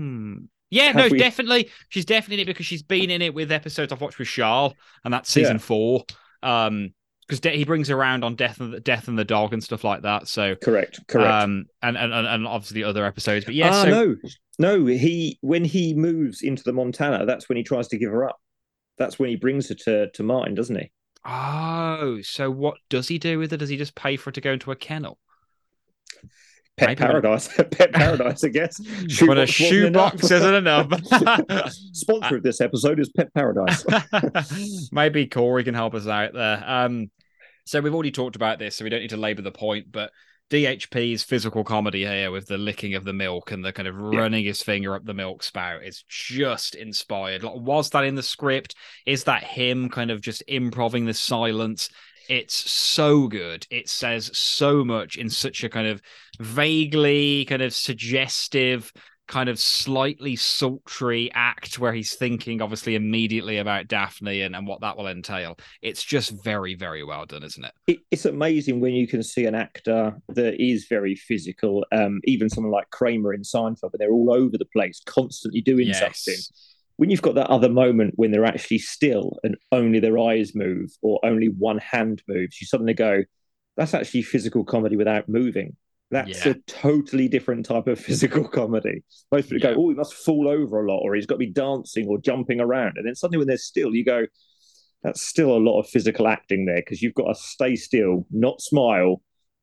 [0.71, 1.71] Yeah, Have no, we- definitely.
[1.91, 4.73] She's definitely in it because she's been in it with episodes I've watched with Charles,
[5.05, 5.63] and that's season Yeah.
[5.63, 6.05] four.
[6.43, 6.91] Um,
[7.27, 9.65] because de- he brings her around on Death and the Death and the Dog and
[9.65, 10.29] stuff like that.
[10.29, 11.31] So, Correct, correct.
[11.31, 13.47] um, and and and and obviously other episodes.
[13.47, 14.17] But yeah, ah, so no,
[14.59, 18.29] No, he when he moves into the Montana, that's when he tries to give her
[18.29, 18.37] up.
[18.99, 20.91] That's when he brings her to to Martin, doesn't he?
[21.25, 23.57] Oh, so what does he do with her?
[23.57, 25.19] Does he just pay for her to go into a kennel?
[26.77, 28.81] Pet Maybe paradise, pet paradise, I guess.
[29.23, 30.91] When a Shoebox isn't enough.
[31.93, 33.85] Sponsor of this episode is Pet Paradise.
[34.91, 36.63] Maybe Corey can help us out there.
[36.67, 37.11] Um,
[37.65, 39.87] so we've already talked about this, so we don't need to labour the point.
[39.93, 40.11] But
[40.51, 44.19] DHP's physical comedy here with the licking of the milk and the kind of Yeah.
[44.19, 47.45] running his finger up the milk spout is just inspired.
[47.45, 48.75] Like, was that in the script?
[49.07, 51.89] Is that him kind of just improving the silence?
[52.29, 53.67] It's so good.
[53.71, 56.03] It says so much in such a kind of
[56.41, 58.93] vaguely kind of suggestive
[59.27, 64.81] kind of slightly sultry act where he's thinking obviously immediately about Daphne and, and what
[64.83, 65.59] that will entail.
[65.81, 67.73] It's just very, very well done, isn't it?
[67.87, 71.87] it, it's amazing when you can see an actor that is very physical.
[71.91, 75.93] Um, even someone like Kramer in Seinfeld, but they're all over the place, constantly doing
[75.95, 76.35] something.
[76.97, 80.91] When you've got that other moment when they're actually still and only their eyes move
[81.03, 83.25] or only one hand moves, you suddenly go,
[83.77, 85.77] "That's actually physical comedy without moving."
[86.11, 86.53] That's Yeah.
[86.53, 87.99] a totally different type of
[88.45, 89.03] physical comedy.
[89.33, 89.75] Most people Yeah.
[89.75, 92.19] go, "Oh, he must fall over a lot, or he's got to be dancing or
[92.19, 94.27] jumping around," and then suddenly when they're still, you go,
[95.03, 98.61] that's still a lot of physical acting there because you've got to stay still, not
[98.63, 99.21] smile,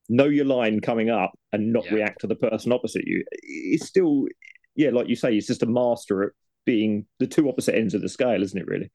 [0.10, 1.94] know your line coming up, and not Yeah.
[1.94, 3.24] react to the person opposite you.
[3.41, 4.28] It's still,
[4.76, 6.32] yeah, like you say, it's just a master at
[6.65, 8.67] being the two opposite ends of the scale, isn't it?
[8.67, 8.91] Really?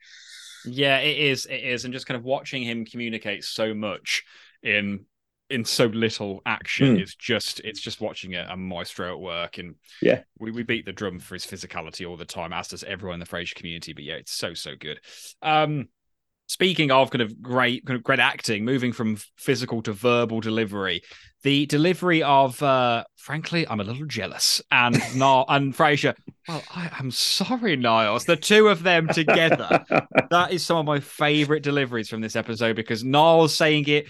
[0.64, 1.46] Yeah, it is.
[1.46, 1.84] It is.
[1.84, 4.24] And just kind of watching him communicate so much
[4.62, 5.04] in
[5.48, 6.96] in so little action Hmm.
[6.96, 10.22] is just it's just watching a, a maestro at work and Yeah.
[10.40, 13.20] we, we beat the drum for his physicality all the time as does everyone in
[13.20, 14.98] the Frasier community but yeah it's so so good
[15.42, 15.86] um
[16.46, 21.02] speaking of kind of great kind of great acting moving from physical to verbal delivery
[21.42, 26.14] the delivery of uh frankly i'm a little jealous and no and Frasier
[26.48, 29.84] well i am sorry niles the two of them together.
[30.30, 34.08] That is some of my favorite deliveries from this episode because Niles saying it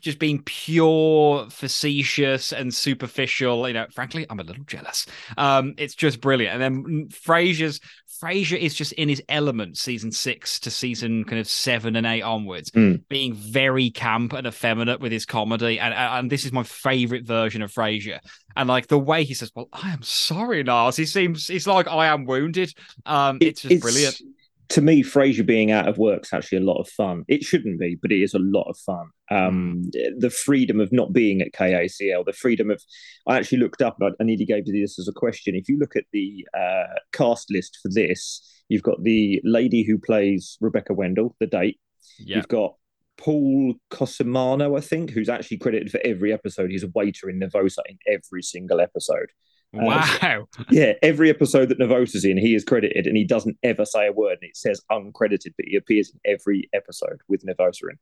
[0.00, 5.06] just being pure facetious and superficial you know frankly i'm a little jealous.
[5.36, 6.54] Um it's just brilliant.
[6.54, 7.80] And then frasier's
[8.22, 12.22] frasier is just in his element season six to season kind of seven and eight
[12.22, 13.02] onwards Mm.
[13.08, 15.78] being very camp and effeminate with his comedy.
[15.78, 18.18] And and this is my favorite version of frasier.
[18.56, 21.86] And like the way he says well i am sorry niles he seems he's like
[21.86, 22.72] i am wounded.
[23.06, 24.20] Um it's just brilliant
[24.70, 27.24] To me, Frasier being out of work's actually a lot of fun.
[27.26, 29.10] It shouldn't be, but it is a lot of fun.
[29.30, 30.18] Um, Hmm.
[30.18, 32.82] The freedom of not being at KACL, the freedom of.
[33.26, 35.54] I actually looked up, and I nearly gave you this as a question.
[35.54, 39.96] If you look at the uh, cast list for this, you've got the lady who
[39.98, 41.80] plays Rebecca Wendell, the date.
[42.18, 42.74] yeah You've got
[43.16, 46.70] Paul Cosimano, I think, who's actually credited for every episode.
[46.70, 49.30] He's a waiter in Nervosa in every single episode.
[49.76, 53.84] Uh, wow Yeah, every episode that Nervosa's in, he is credited and he doesn't ever
[53.84, 57.90] say a word and it says uncredited, but he appears in every episode with Nervosa
[57.90, 57.98] in.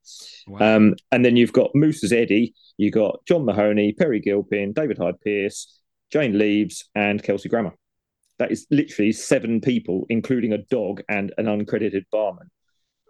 [0.46, 0.76] Wow.
[0.76, 5.20] Um, and then you've got Moose's Eddie, you've got John Mahoney, Peri Gilpin, David Hyde
[5.20, 5.80] Pierce,
[6.12, 7.74] Jane Leeves, and Kelsey Grammer.
[8.38, 12.50] That is literally seven people, including a dog and an uncredited barman.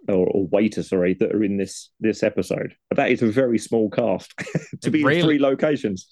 [0.09, 2.77] Or, or waiter, sorry, that are in this this episode.
[2.89, 4.33] But that is a very small cast
[4.83, 6.07] to be really- in three locations.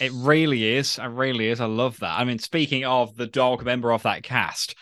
[0.00, 0.98] It really is.
[0.98, 1.60] It really is.
[1.60, 2.18] I love that.
[2.18, 4.74] I mean, speaking of the dog member of that cast,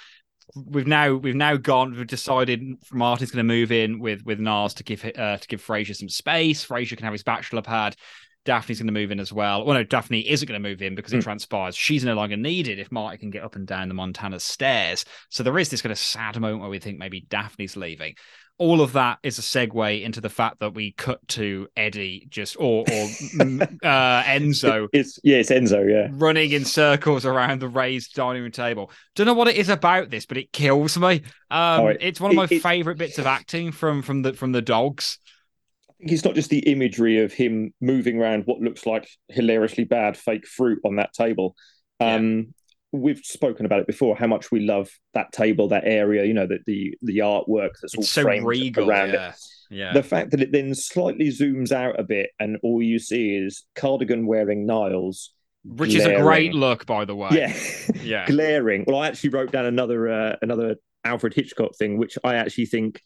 [0.54, 1.94] we've now we've now gone.
[1.94, 5.64] We've decided Martin's going to move in with with Nars to give uh, to give
[5.64, 6.64] Frasier some space.
[6.64, 7.96] Frasier can have his bachelor pad.
[8.44, 9.66] Daphne's going to move in as well.
[9.66, 11.22] Well, no, Daphne isn't going to move in because it Hmm.
[11.22, 15.04] transpires she's no longer needed if Marty can get up and down the Montana stairs.
[15.28, 18.14] So there is this kind of sad moment where we think maybe Daphne's leaving.
[18.58, 22.56] All of that is a segue into the fact that we cut to Eddie just
[22.58, 23.04] or or
[23.82, 26.08] uh, Enzo It's yeah, it's Enzo, yeah.
[26.12, 28.90] running in circles around the raised dining room table.
[29.14, 31.22] Don't know what it is about this, but it kills me.
[31.50, 34.32] Um, it- it's one of my it- it- favorite bits of acting from from the
[34.32, 35.18] from the dogs.
[35.90, 39.84] I think it's not just the imagery of him moving around what looks like hilariously
[39.84, 41.56] bad fake fruit on that table.
[42.00, 42.54] Um,
[42.92, 44.16] We've spoken about it before.
[44.16, 46.24] How much we love that table, that area.
[46.24, 48.88] You know, that the the artwork that's all so framed regal.
[48.88, 49.14] around it.
[49.14, 49.32] Yeah,
[49.70, 49.92] yeah.
[49.92, 53.64] The fact that it then slightly zooms out a bit, and all you see is
[53.74, 55.32] cardigan wearing Niles,
[55.64, 57.28] Which is a great look, by the way.
[57.32, 57.54] yeah,
[58.02, 58.26] yeah.
[58.26, 58.84] glaring.
[58.86, 63.02] Well, I actually wrote down another uh, another Alfred Hitchcock thing, which I actually think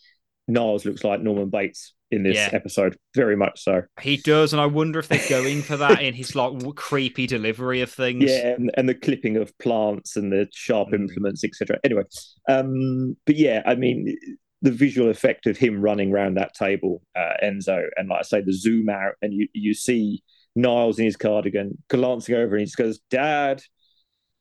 [0.46, 2.50] Niles looks like Norman Bates in this Yeah.
[2.52, 3.82] episode, very much so.
[4.00, 7.26] He does, and I wonder if they're going for that in his like w- creepy
[7.26, 8.24] delivery of things.
[8.24, 10.94] Yeah, and, and the clipping of plants and the sharp Mm.
[11.00, 11.78] implements, etc.
[11.84, 12.02] Anyway,
[12.48, 14.16] um, but yeah, I mean,
[14.60, 18.40] the visual effect of him running around that table, uh, Enzo, and like I say,
[18.42, 20.22] the zoom out, and you you see
[20.54, 23.62] Niles in his cardigan glancing over, and he just goes, "Dad,"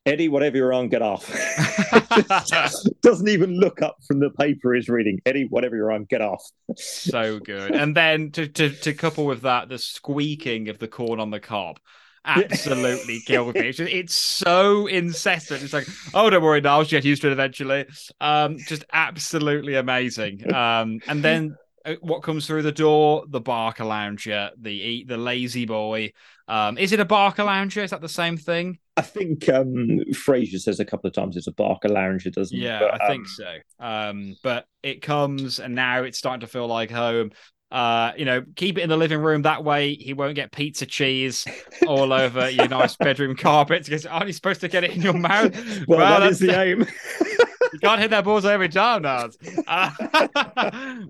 [0.06, 1.30] Eddie, whatever you're on, get off.
[3.02, 5.22] Doesn't even look up from the paper he's reading.
[5.26, 6.44] Eddie, whatever you're on, get off.
[6.76, 7.76] so good.
[7.76, 11.40] And then to, to to couple with that, the squeaking of the corn on the
[11.40, 11.80] cob
[12.26, 13.70] absolutely killed me.
[13.70, 15.64] It's, just, it's, so incessant.
[15.64, 17.86] It's like, oh, don't worry, Niles, get used to it eventually.
[18.20, 20.52] Um, just absolutely amazing.
[20.54, 23.26] Um, and then uh, what comes through the door?
[23.28, 26.14] The Barcalounger, the the lazy boy.
[26.48, 27.84] Um, is it a Barcalounger?
[27.84, 28.80] Is that the same thing?
[28.98, 32.82] I think um, Frasier says a couple of times it's a Barker Barcalounger, doesn't yeah?
[32.82, 33.58] Yeah, I think um, so.
[33.80, 37.32] Um, but it comes, and now it's starting to feel like home.
[37.72, 39.44] Uh, you know, keep it in the living room.
[39.44, 41.46] That way, he won't get pizza cheese
[41.88, 43.86] all over your nice bedroom carpet.
[43.86, 45.56] Because aren't you supposed to get it in your mouth?
[45.88, 46.86] well, well that is the aim.
[47.74, 49.38] you can't hit that balls every time, Niles.
[49.66, 49.92] Uh,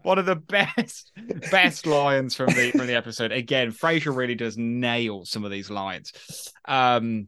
[0.03, 1.11] one of the best,
[1.49, 3.31] best lines from the from the episode.
[3.31, 6.13] Again, Frasier really does nail some of these lines.
[6.65, 7.27] Um,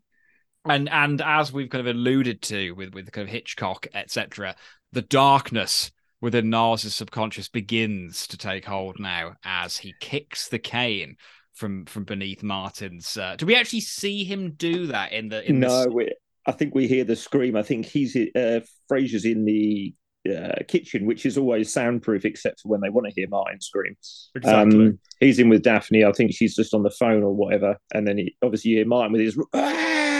[0.65, 4.55] and and as we've kind of alluded to with with kind of Hitchcock, etc.,
[4.91, 11.17] the darkness within Niles' subconscious begins to take hold now as he kicks the cane
[11.53, 13.17] from from beneath Martin's.
[13.17, 15.47] Uh, do we actually see him do that in the?
[15.47, 15.91] In no, the...
[15.91, 16.13] We,
[16.45, 17.55] I think we hear the scream.
[17.55, 19.93] I think he's uh, Frasier's in the
[20.33, 23.95] uh, kitchen, which is always soundproof except for when they want to hear Martin scream.
[24.35, 24.87] Exactly.
[24.87, 26.05] Um, he's in with Daphne.
[26.05, 28.87] I think she's just on the phone or whatever, and then he, obviously you hear
[28.87, 30.12] Martin with his ah!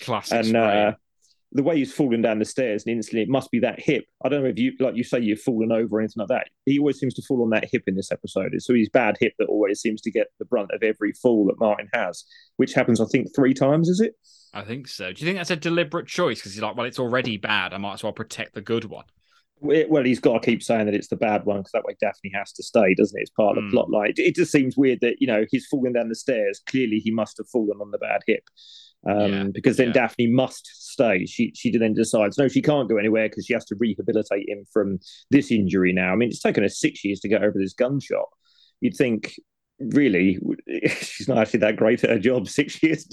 [0.00, 0.92] Classic and uh,
[1.54, 4.04] the way he's falling down the stairs and instantly it must be that hip.
[4.24, 6.48] I don't know if you like you say you've fallen over or anything like that.
[6.66, 8.50] He always seems to fall on that hip in this episode.
[8.52, 11.46] It's so his bad hip that always seems to get the brunt of every fall
[11.46, 12.24] that Martin has,
[12.56, 13.88] which happens I think three times.
[13.88, 14.14] Is it?
[14.52, 15.12] I think so.
[15.12, 16.38] Do you think that's a deliberate choice?
[16.38, 17.72] Because he's like, well, it's already bad.
[17.72, 19.04] I might as well protect the good one.
[19.60, 22.32] Well, he's got to keep saying that it's the bad one because that way Daphne
[22.34, 23.22] has to stay, doesn't it?
[23.22, 23.72] It's part of the mm.
[23.72, 24.12] plot line.
[24.16, 26.60] It just seems weird that you know he's falling down the stairs.
[26.66, 28.44] Clearly, he must have fallen on the bad hip
[29.06, 29.44] um, yeah.
[29.52, 29.92] because then yeah.
[29.94, 31.26] Daphne must stay.
[31.26, 34.64] She she then decides no, she can't go anywhere because she has to rehabilitate him
[34.72, 34.98] from
[35.30, 35.92] this injury.
[35.92, 38.28] Now, I mean, it's taken her six years to get over this gunshot.
[38.80, 39.34] You'd think,
[39.78, 40.38] really,
[41.00, 42.48] she's not actually that great at her job.
[42.54, 43.06] Six years,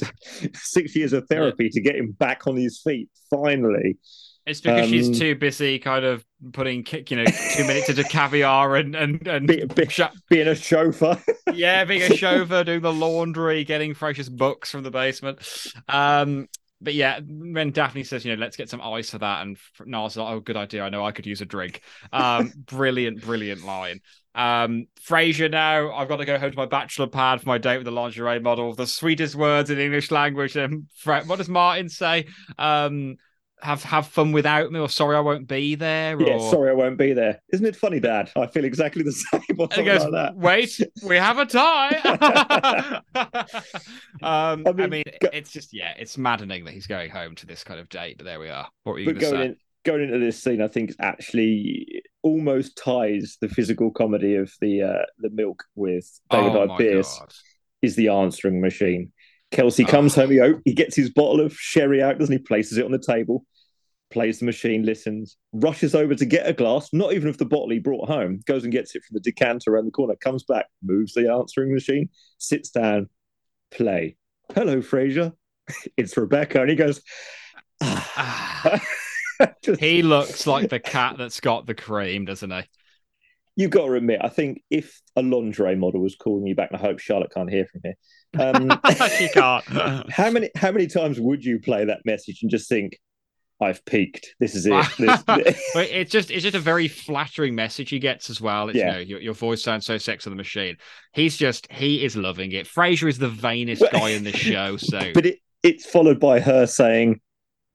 [0.54, 1.70] six years of therapy yeah.
[1.74, 3.10] to get him back on his feet.
[3.30, 3.98] Finally,
[4.46, 8.76] it's because um, she's too busy kind of putting, you know, two minutes into caviar
[8.76, 9.88] and and and be, be,
[10.30, 11.22] being a chauffeur.
[11.54, 15.40] yeah, being a chauffeur, doing the laundry, getting precious books from the basement.
[15.88, 16.48] Um,
[16.82, 20.18] but yeah, when Daphne says, you know, let's get some ice for that, and Niles
[20.18, 20.84] like, oh, good idea.
[20.84, 21.82] I know I could use a drink.
[22.12, 24.02] Um, brilliant, brilliant line.
[24.34, 27.78] Um, Frasier now, I've got to go home to my bachelor pad for my date
[27.78, 28.74] with the lingerie model.
[28.74, 30.56] The sweetest words in English language.
[30.56, 32.26] And what does Martin say?
[32.58, 33.18] Um,
[33.62, 36.18] have have fun without me, or sorry I won't be there.
[36.18, 36.22] Or...
[36.22, 37.42] Yeah, sorry I won't be there.
[37.54, 38.32] Isn't it funny, Dad?
[38.36, 39.42] I feel exactly the same.
[39.58, 40.36] Or something goes, like that.
[40.36, 43.02] Wait, we have a tie.
[44.24, 45.30] um, I mean, I mean go...
[45.32, 48.18] it's just yeah, it's maddening that he's going home to this kind of date.
[48.18, 48.68] But there we are.
[48.84, 49.46] What were you going to say?
[49.46, 54.84] In, going into this scene, I think actually almost ties the physical comedy of the
[54.84, 57.34] uh, the milk with David oh, Pierce God.
[57.82, 59.12] is the answering machine.
[59.52, 60.22] Kelsey comes oh.
[60.22, 62.40] home, he, he gets his bottle of sherry out, doesn't he?
[62.40, 63.46] Places it on the table
[64.12, 67.70] plays the machine, listens, rushes over to get a glass, not even of the bottle
[67.70, 70.68] he brought home, goes and gets it from the decanter around the corner, comes back,
[70.84, 73.10] moves the answering machine, sits down,
[73.72, 74.18] play.
[74.54, 75.34] Hello, Frasier.
[75.98, 76.62] it's Rebecca.
[76.62, 77.02] And he goes,
[77.82, 78.80] ah.
[79.64, 79.80] Just...
[79.80, 82.62] he looks like the cat that's got the cream, doesn't he?
[83.62, 86.80] You've got to admit, I think if a lingerie model was calling you back, and
[86.80, 87.96] I hope Charlotte can't hear from here.
[88.40, 88.82] Um,
[89.18, 89.64] she can't.
[90.12, 92.98] how many how many times would you play that message and just think,
[93.62, 94.34] I've peaked.
[94.40, 94.72] This is it.
[94.98, 98.70] This, it's just it's just a very flattering message he gets as well.
[98.70, 98.86] It's, yeah.
[98.86, 100.78] you know, your, your voice sounds so sex on the machine.
[101.14, 102.68] He's just he is loving it.
[102.68, 104.78] Frasier is the vainest guy in the show.
[104.78, 107.22] So, but it, it's followed by her saying,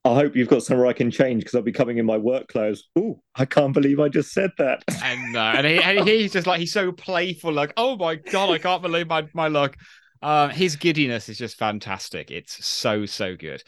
[0.07, 2.49] "I hope you've got somewhere I can change because I'll be coming in my work
[2.49, 4.83] clothes." Oh, I can't believe I just said that.
[5.03, 8.59] And and, he, and he's just like he's so playful, like, "Oh my god, I
[8.59, 9.77] can't believe my my luck."
[10.23, 12.31] Uh, his giddiness is just fantastic.
[12.31, 13.63] It's so so good.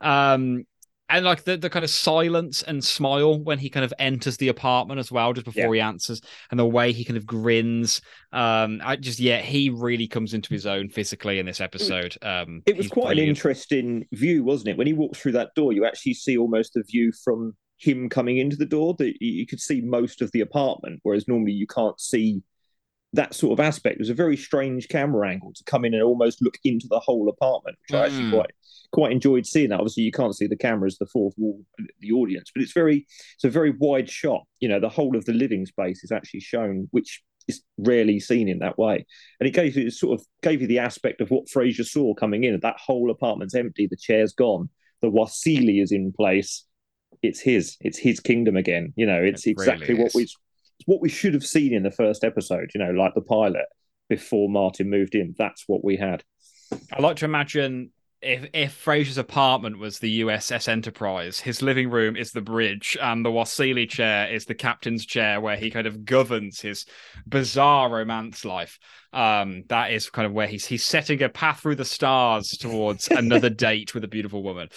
[0.00, 0.64] Um,
[1.08, 4.48] and like the, the kind of silence and smile when he kind of enters the
[4.48, 5.82] apartment as well just before yeah.
[5.84, 8.00] he answers and the way he kind of grins
[8.32, 12.62] um i just yeah he really comes into his own physically in this episode um
[12.66, 13.22] it was quite brilliant.
[13.22, 16.74] an interesting view wasn't it when he walks through that door you actually see almost
[16.74, 20.40] the view from him coming into the door that you could see most of the
[20.40, 22.42] apartment whereas normally you can't see
[23.14, 23.96] that sort of aspect.
[23.96, 26.98] It was a very strange camera angle to come in and almost look into the
[26.98, 28.00] whole apartment, which mm.
[28.00, 28.32] I actually mm.
[28.32, 28.50] quite
[28.92, 29.80] quite enjoyed seeing that.
[29.80, 31.60] Obviously, you can't see the cameras, the fourth wall,
[32.00, 34.42] the audience, but it's very it's a very wide shot.
[34.60, 38.48] You know, the whole of the living space is actually shown, which is rarely seen
[38.48, 39.06] in that way.
[39.40, 42.14] And it gave you it sort of gave you the aspect of what Frasier saw
[42.14, 42.58] coming in.
[42.60, 44.68] That whole apartment's empty, the chair's gone.
[45.02, 46.64] the Wassily is in place,
[47.22, 47.76] it's his.
[47.80, 48.92] It's his kingdom again.
[48.96, 50.14] You know, it's It exactly really what is.
[50.14, 50.26] we
[50.86, 52.70] what we should have seen in the first episode.
[52.74, 53.66] You know, like the pilot
[54.08, 55.34] before Martin moved in.
[55.38, 56.22] That's what we had.
[56.92, 62.16] I like to imagine if if Frasier's apartment was the USS Enterprise, his living room
[62.16, 66.04] is the bridge, and the Wassily chair is the captain's chair, where he kind of
[66.04, 66.84] governs his
[67.26, 68.78] bizarre romance life.
[69.12, 73.08] Um, that is kind of where he's he's setting a path through the stars towards
[73.08, 74.68] another date with a beautiful woman.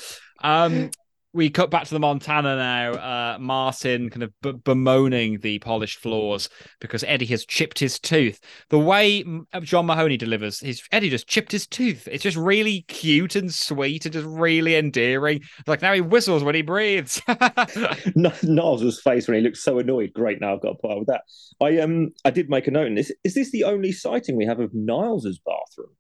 [0.44, 0.92] Um,
[1.34, 2.92] we cut back to the Montana now.
[2.92, 8.40] Uh, Martin kind of b- bemoaning the polished floors because Eddie has chipped his tooth.
[8.70, 12.08] The way mm, John Mahoney delivers, his Eddie just chipped his tooth.
[12.12, 15.42] It's just really cute and sweet and just really endearing.
[15.68, 17.22] Like now he whistles when he breathes.
[17.28, 20.12] N- Niles' face when he looks so annoyed.
[20.14, 21.22] Great, now I've got to put up with that.
[21.62, 23.12] I um I did make a note in this.
[23.24, 25.96] Is this the only sighting we have of Niles's bathroom?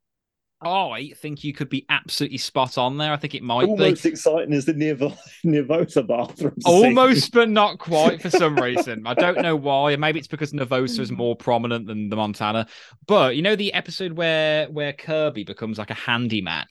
[0.63, 3.11] Oh, I think you could be absolutely spot on there.
[3.11, 3.71] I think it might be.
[3.71, 4.09] Almost be.
[4.09, 6.53] exciting as the Nirv- Nervosa bathroom.
[6.61, 6.85] scene.
[6.85, 9.07] Almost, but not quite for some reason.
[9.07, 9.95] I don't know why.
[9.95, 12.67] Maybe it's because Nervosa is more prominent than the Montana.
[13.07, 16.65] But you know the episode where where Kirby becomes like a handyman.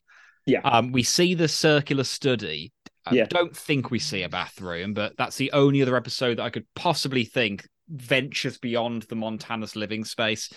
[0.47, 0.61] Yeah.
[0.61, 2.73] Um, we see the circular study.
[3.07, 3.27] I Yeah.
[3.27, 6.67] don't think we see a bathroom, but that's the only other episode that I could
[6.75, 10.49] possibly think ventures beyond the Montana's living space.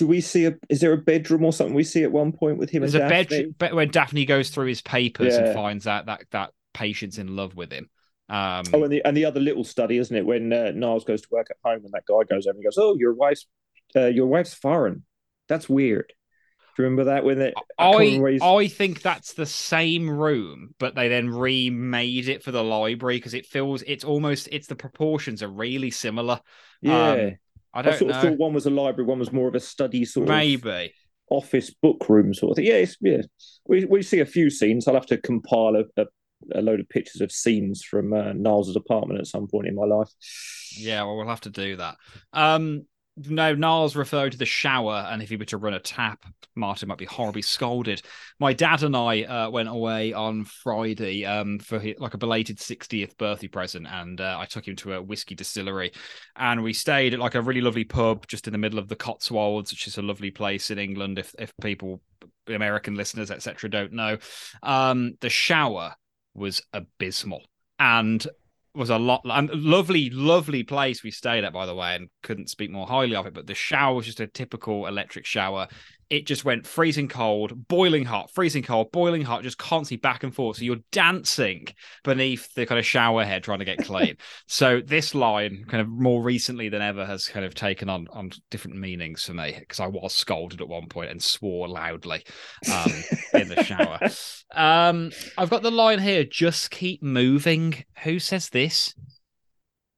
[0.00, 0.54] Do we see a?
[0.70, 3.00] Is there a bedroom or something we see at one point with him There's a
[3.00, 3.24] Daphne?
[3.24, 5.44] bedroom but when Daphne goes through his papers Yeah.
[5.44, 7.90] and finds out that that patient's in love with him.
[8.30, 10.24] Um, Oh, and the and the other little study, isn't it?
[10.24, 12.78] When uh, Niles goes to work at home, and that guy goes over and goes,
[12.78, 13.46] "Oh, your wife's
[13.94, 15.04] uh, your wife's foreign.
[15.48, 16.06] That's weird."
[16.76, 17.52] Do you remember that when they?
[17.52, 22.52] can't I he's- I think that's the same room, but they then remade it for
[22.52, 26.40] the library because it feels it's almost it's the proportions are really similar.
[26.80, 27.36] yeah, um,
[27.72, 28.16] I I don't sort know.
[28.16, 30.92] of thought one was a library, one was more of a study sort of Maybe.
[31.30, 32.66] office book room sort of thing.
[32.66, 33.22] Yeah, it's, yeah.
[33.66, 34.88] We we see a few scenes.
[34.88, 36.06] I'll have to compile a, a,
[36.54, 39.84] a load of pictures of scenes from uh, Niles' apartment at some point in my
[39.84, 40.08] life.
[40.76, 41.96] Yeah, well, we'll have to do that.
[42.32, 42.86] Um,
[43.28, 46.88] no, Niles referred to the shower, and if he were to run a tap, Martin
[46.88, 48.02] might be horribly scolded.
[48.38, 53.16] My dad and I uh, went away on Friday um, for like a belated 60th
[53.18, 55.92] birthday present, and uh, I took him to a whiskey distillery,
[56.36, 58.96] and we stayed at like a really lovely pub just in the middle of the
[58.96, 61.18] Cotswolds, which is a lovely place in England.
[61.18, 62.00] If if people,
[62.46, 64.18] American listeners, etc., don't know,
[64.62, 65.94] um, the shower
[66.34, 67.42] was abysmal,
[67.78, 68.26] and
[68.74, 72.50] was a lot and lovely, lovely place we stayed at, by the way, and couldn't
[72.50, 73.34] speak more highly of it.
[73.34, 75.68] But the shower was just a typical electric shower.
[76.10, 80.34] It just went freezing cold, boiling hot, freezing cold, boiling hot, just constantly back and
[80.34, 80.56] forth.
[80.56, 81.68] So you're dancing
[82.02, 84.16] beneath the kind of shower head trying to get clean.
[84.46, 88.32] so this line, kind of more recently than ever, has kind of taken on on
[88.50, 92.24] different meanings for me because I was scolded at one point and swore loudly
[92.72, 92.92] um,
[93.34, 93.98] in the shower.
[94.52, 98.96] Um, I've got the line here: "Just keep moving." Who says this?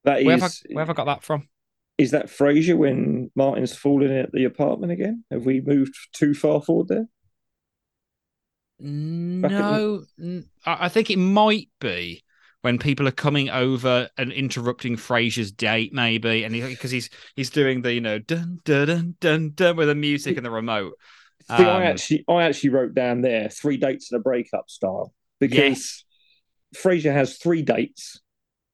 [0.05, 1.49] That Where have, I, where have I got that from?
[1.99, 5.25] Is that Frasier when Martin's falling at the apartment again?
[5.31, 7.09] Have we moved too far forward there?
[9.45, 10.05] No,
[10.67, 12.25] I I think it might be
[12.63, 17.83] when people are coming over and interrupting Frasier's date, maybe, and because he's he's doing
[17.83, 20.95] the you know dun dun dun dun dun with the music and the remote.
[21.43, 25.13] See, I Um, actually I actually wrote down there three dates and a breakup style
[25.41, 26.05] because Yes.
[26.75, 28.22] Frasier has three dates.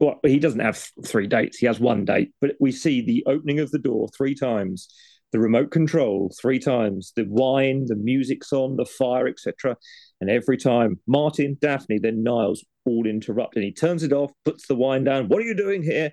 [0.01, 1.59] Well, he doesn't have three dates.
[1.59, 4.89] He has one date, but we see the opening of the door three times,
[5.33, 9.77] the remote control three times, the wine, the music's on, the fire, etc.
[10.21, 14.69] And every time, Martin, Daphne, then Niles all interrupt, and he turns it off, puts
[14.69, 15.29] the wine down.
[15.29, 16.13] What are you doing here?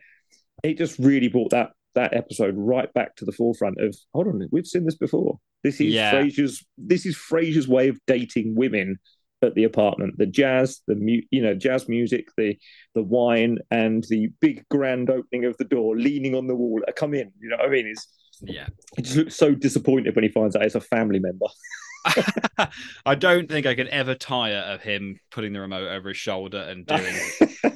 [0.63, 4.47] It just really brought that that episode right back to the forefront of hold on,
[4.51, 5.39] we've seen this before.
[5.63, 6.11] This is Yeah.
[6.11, 6.65] Frasier's.
[6.77, 8.97] This is Frasier's way of dating women
[9.45, 10.17] at the apartment.
[10.17, 12.57] The jazz, the mu- you know, jazz music, the
[12.93, 16.81] the wine, and the big grand opening of the door, leaning on the wall.
[16.87, 17.31] "Uh, Come in.
[17.39, 17.87] You know what I mean?
[17.87, 18.07] It's
[18.41, 18.67] Yeah.
[18.97, 21.45] he just looks so disappointed when he finds out it's a family member.
[23.05, 26.59] I don't think I could ever tire of him putting the remote over his shoulder
[26.59, 27.15] and doing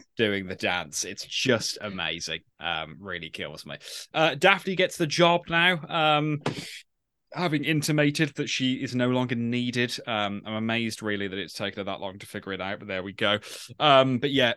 [0.17, 1.03] doing the dance.
[1.03, 2.41] It's just amazing.
[2.59, 3.77] Um, really kills me.
[4.13, 5.79] Uh, Daphne gets the job now.
[5.87, 6.41] Um,
[7.33, 9.95] having intimated that she is no longer needed.
[10.07, 12.87] Um, I'm amazed really that it's taken her that long to figure it out, but
[12.87, 13.39] there we go.
[13.79, 14.53] Um, but yeah,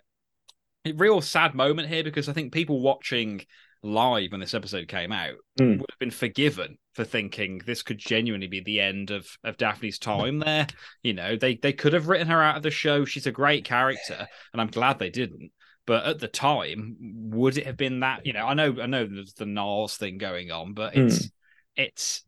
[0.85, 3.45] a real sad moment here because I think people watching
[3.85, 5.81] live when this episode came out Mm.
[5.81, 9.99] would have been forgiven for thinking this could genuinely be the end of of Daphne's
[9.99, 10.67] time there.
[11.03, 13.05] You know, they they could have written her out of the show.
[13.05, 15.51] She's a great character, and I'm glad they didn't.
[15.85, 18.25] But at the time, would it have been that?
[18.25, 21.29] You know, I know I know there's the Niles thing going on, but it's
[21.77, 22.23] it's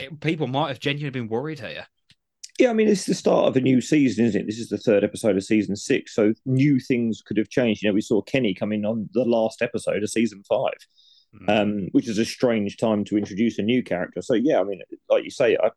[0.00, 1.86] it, people might have genuinely been worried here.
[2.58, 4.46] Yeah, I mean, it's the start of a new season, isn't it?
[4.46, 7.82] This is the third episode of season six, so new things could have changed.
[7.82, 10.74] You know, we saw Kenny come in on the last episode of season five,
[11.32, 11.48] Mm.
[11.48, 14.20] um, which is a strange time to introduce a new character.
[14.20, 15.70] So, yeah, I mean, like you say, I,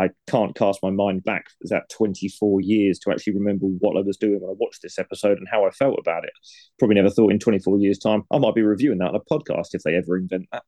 [0.00, 4.16] I can't cast my mind back that 24 years to actually remember what I was
[4.16, 6.30] doing when I watched this episode and how I felt about it.
[6.78, 9.70] Probably never thought in 24 years' time I might be reviewing that on a podcast
[9.74, 10.62] if they ever invent that.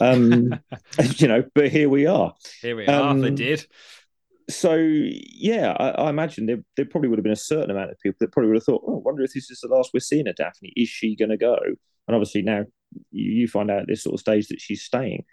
[0.00, 0.58] Um,
[1.16, 2.34] you know, but here we are.
[2.62, 3.10] Here we are.
[3.10, 3.66] Um, they did.
[4.48, 7.98] so yeah, I, I imagine there, there probably would have been a certain amount of
[8.00, 10.00] people that probably would have thought, "Oh, I wonder if this is the last we're
[10.00, 10.72] seeing of Daphne.
[10.76, 11.56] Is she going to go?"
[12.06, 12.64] And obviously now
[13.10, 15.24] you, find out at this sort of stage that she's staying.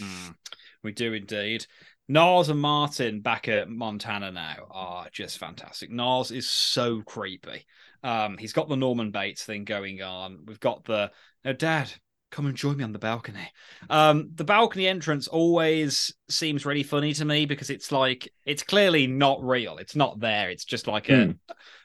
[0.00, 0.34] Mm,
[0.82, 1.66] we do indeed.
[2.08, 5.90] Niles and Martin back at Montana now are just fantastic.
[5.90, 7.64] Niles is so creepy.
[8.02, 10.40] Um, he's got the Norman Bates thing going on.
[10.46, 11.12] We've got the
[11.44, 11.92] no, Dad,
[12.30, 13.52] come and join me on the balcony.
[13.88, 19.06] Um, the balcony entrance always seems really funny to me because it's like it's clearly
[19.06, 19.78] not real.
[19.78, 20.50] It's not there.
[20.50, 21.34] It's just like a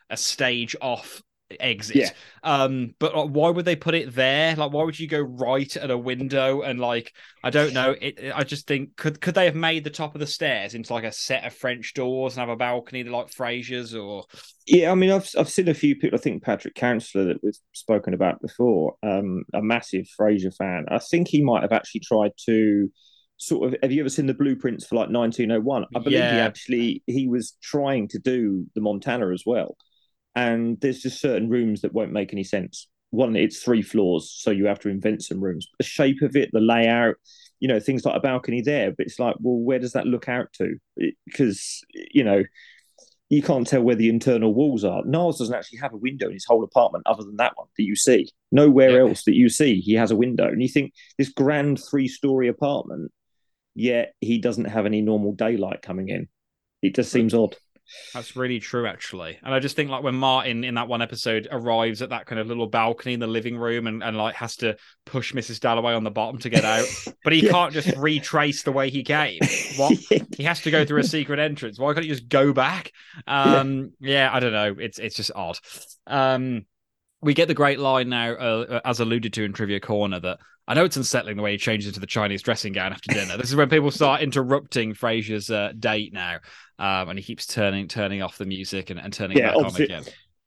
[0.10, 1.22] a stage off
[1.60, 1.96] exit.
[1.96, 2.10] Yeah.
[2.43, 4.56] Um, but like, why would they put it there?
[4.56, 7.96] Like, why would you go right at a window and like I don't know.
[8.00, 10.93] It, I just think could could they have made the top of the stairs into
[10.93, 14.24] like a set of French doors and have a balcony like Frasier's or
[14.66, 16.18] Yeah, I mean, I've I've seen a few people.
[16.18, 20.86] I think Patrick Counselor that we've spoken about before, um, a massive Frasier fan.
[20.89, 22.89] I think he might have actually tried to
[23.38, 23.80] sort of.
[23.82, 25.86] Have you ever seen the blueprints for like 1901?
[25.96, 29.78] I believe he actually he was trying to do the Montana as well.
[30.36, 32.88] And there's just certain rooms that won't make any sense.
[33.12, 35.68] One, it's three floors, so you have to invent some rooms.
[35.80, 37.16] The shape of it, the layout,
[37.62, 38.92] you know, things like a balcony there.
[38.92, 40.76] But it's like, well, where does that look out to?
[41.26, 42.44] Because you know
[43.30, 45.04] you can't tell where the internal walls are.
[45.04, 47.84] Niles doesn't actually have a window in his whole apartment other than that one that
[47.84, 48.30] you see.
[48.52, 49.10] Nowhere Yeah.
[49.10, 50.48] else that you see he has a window.
[50.48, 53.12] And you think this grand three story apartment,
[53.74, 56.28] yet he doesn't have any normal daylight coming in.
[56.84, 57.56] It just seems odd.
[58.14, 59.38] That's really true, actually.
[59.44, 62.40] And I just think like when Martin in that one episode arrives at that kind
[62.40, 64.76] of little balcony in the living room and, and like has to
[65.06, 65.60] push Mrs.
[65.60, 66.86] Dalloway on the bottom to get out,
[67.24, 67.52] but he Yeah.
[67.52, 69.40] can't just retrace the way he came.
[69.78, 69.92] What?
[70.38, 71.78] he has to go through a secret entrance.
[71.78, 72.92] Why can't he just go back?
[73.28, 74.30] Um, yeah.
[74.32, 74.76] I don't know.
[74.80, 75.60] It's it's just odd.
[76.08, 76.66] Um,
[77.22, 80.74] we get the great line now, uh, as alluded to in Trivia Corner, that I
[80.74, 83.38] know it's unsettling the way he changes into the Chinese dressing gown after dinner.
[83.38, 86.39] this is when people start interrupting Frasier's uh, date now,
[86.80, 89.74] um, and he keeps turning turning off the music and, and turning Yeah, it back
[89.74, 90.03] on again.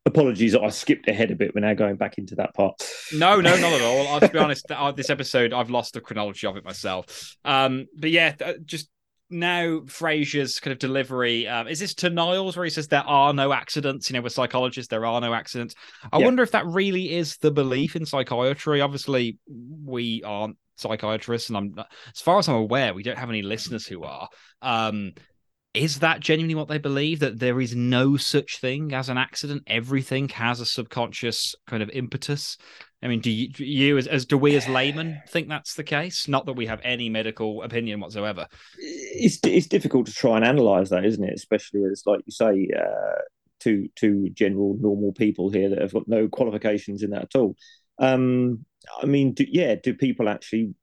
[0.07, 1.55] Apologies, I skipped ahead a bit.
[1.55, 2.81] We're now going back into that part.
[3.13, 4.09] No, no, not at all.
[4.09, 7.37] I'll to be honest, uh, this episode I've lost the chronology of it myself.
[7.45, 8.89] Um, but yeah, just
[9.31, 11.47] now Frasier's kind of delivery.
[11.47, 14.09] Um, is this to Niles where he says there are no accidents?
[14.09, 15.75] You know, we're psychologists, there are no accidents.
[16.13, 16.25] I Yeah.
[16.27, 18.81] wonder if that really is the belief in psychiatry.
[18.81, 19.39] Obviously,
[19.85, 21.75] we aren't psychiatrists, and I'm
[22.15, 24.29] as far as I'm aware, we don't have any listeners who are.
[24.63, 25.13] Um,
[25.79, 29.63] is that genuinely what they believe that there is no such thing as an accident?
[29.67, 32.57] Everything has a subconscious kind of impetus.
[33.01, 35.85] I mean, do you, do you as, as do we as laymen think that's the
[35.85, 36.27] case?
[36.27, 38.47] Not that we have any medical opinion whatsoever.
[38.79, 41.35] it's it's difficult to try and analyze that, isn't it?
[41.35, 43.21] Especially as, like you say, uh,
[43.61, 47.55] two two general normal people here that have got no qualifications in that at all.
[48.01, 48.65] Um,
[49.01, 50.75] I mean, do, yeah, do people actually?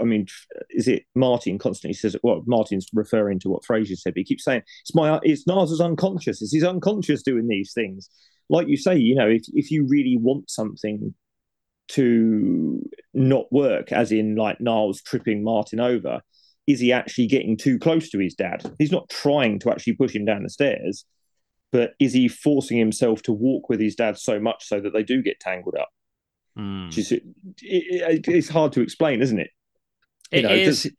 [0.00, 0.26] I mean,
[0.70, 2.16] is it Martin constantly says?
[2.22, 5.80] Well, Martin's referring to what Frasier said, but he keeps saying it's my it's Niles's
[5.80, 6.42] unconscious.
[6.42, 8.08] It's his unconscious doing these things.
[8.48, 11.14] Like you say, you know, if if you really want something
[11.88, 12.82] to
[13.14, 16.20] not work, as in like Niles tripping Martin over,
[16.66, 18.62] is he actually getting too close to his dad?
[18.78, 21.04] He's not trying to actually push him down the stairs,
[21.70, 25.02] but is he forcing himself to walk with his dad so much so that they
[25.02, 25.88] do get tangled up?
[26.56, 26.86] Hmm.
[26.86, 27.22] Which is, it,
[27.62, 29.50] it, it's hard to explain, isn't it?
[30.32, 30.82] You It know, is.
[30.84, 30.92] does-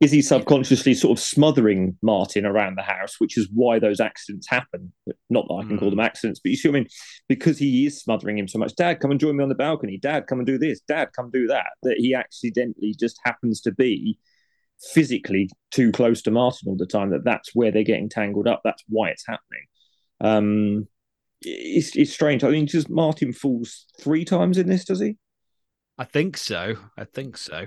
[0.00, 4.48] is he subconsciously sort of smothering Martin around the house, which is why those accidents
[4.48, 4.92] happen?
[5.28, 5.92] Not that I can call Mm.
[5.92, 6.88] them accidents, but you see what I mean?
[7.28, 8.76] Because he is smothering him so much.
[8.76, 9.98] Dad, come and join me on the balcony.
[9.98, 10.80] Dad, come and do this.
[10.86, 11.66] Dad, come do that.
[11.82, 14.20] That he accidentally just happens to be
[14.92, 17.10] physically too close to Martin all the time.
[17.10, 18.60] That that's where they're getting tangled up.
[18.62, 19.64] That's why it's happening.
[20.20, 20.86] Um,
[21.42, 22.44] it's it's strange.
[22.44, 24.84] I mean, does Martin falls three times in this?
[24.84, 25.16] Does he?
[25.98, 26.76] I think so.
[26.96, 27.66] I think so.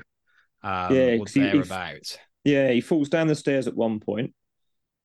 [0.64, 4.34] Um, Yeah, or 'cause he- he- Yeah, he falls down the stairs at one point.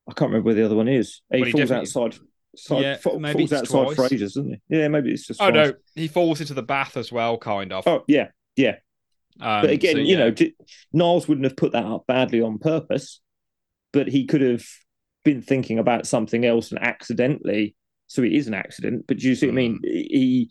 [0.09, 1.21] I can't remember where the other one is.
[1.33, 2.17] He he falls outside.
[2.57, 4.13] Side, Yeah, fa- maybe falls it's outside twice.
[4.13, 4.77] Frasier's, doesn't he?
[4.79, 5.43] Yeah, maybe it's just.
[5.43, 5.71] Oh twice.
[5.71, 7.87] no, he falls into the bath as well, kind of.
[7.87, 8.29] Oh yeah,
[9.39, 10.55] Um, but again, so, you know, d-
[10.93, 13.21] Niles wouldn't have put that up badly on purpose,
[13.93, 14.65] but he could have
[15.25, 17.75] been thinking about something else and accidentally.
[18.07, 19.73] So it is an accident, but do you see what I mean?
[19.75, 19.81] Hmm.
[19.91, 20.51] He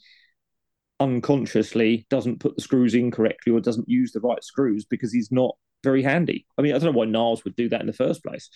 [0.99, 5.31] unconsciously doesn't put the screws in correctly or doesn't use the right screws because he's
[5.31, 6.45] not very handy.
[6.57, 8.49] I mean, I don't know why Niles would do that in the first place.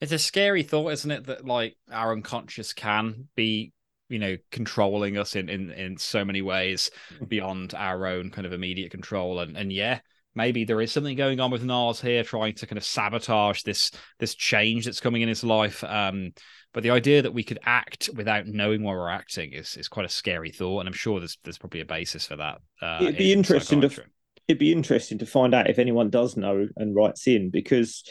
[0.00, 1.26] It's a scary thought, isn't it?
[1.26, 3.72] That like our unconscious can be,
[4.08, 6.90] you know, controlling us in in in so many ways
[7.26, 9.38] beyond our own kind of immediate control.
[9.40, 10.00] And and yeah,
[10.34, 13.92] maybe there is something going on with Niles here, trying to kind of sabotage this
[14.18, 15.84] this change that's coming in his life.
[15.84, 16.32] Um,
[16.74, 20.04] but the idea that we could act without knowing why we're acting is is quite
[20.04, 22.60] a scary thought, and I'm sure there's there's probably a basis for that.
[22.82, 24.04] Uh, It'd be in interesting to
[24.46, 28.04] it'd be interesting to find out if anyone does know and writes in because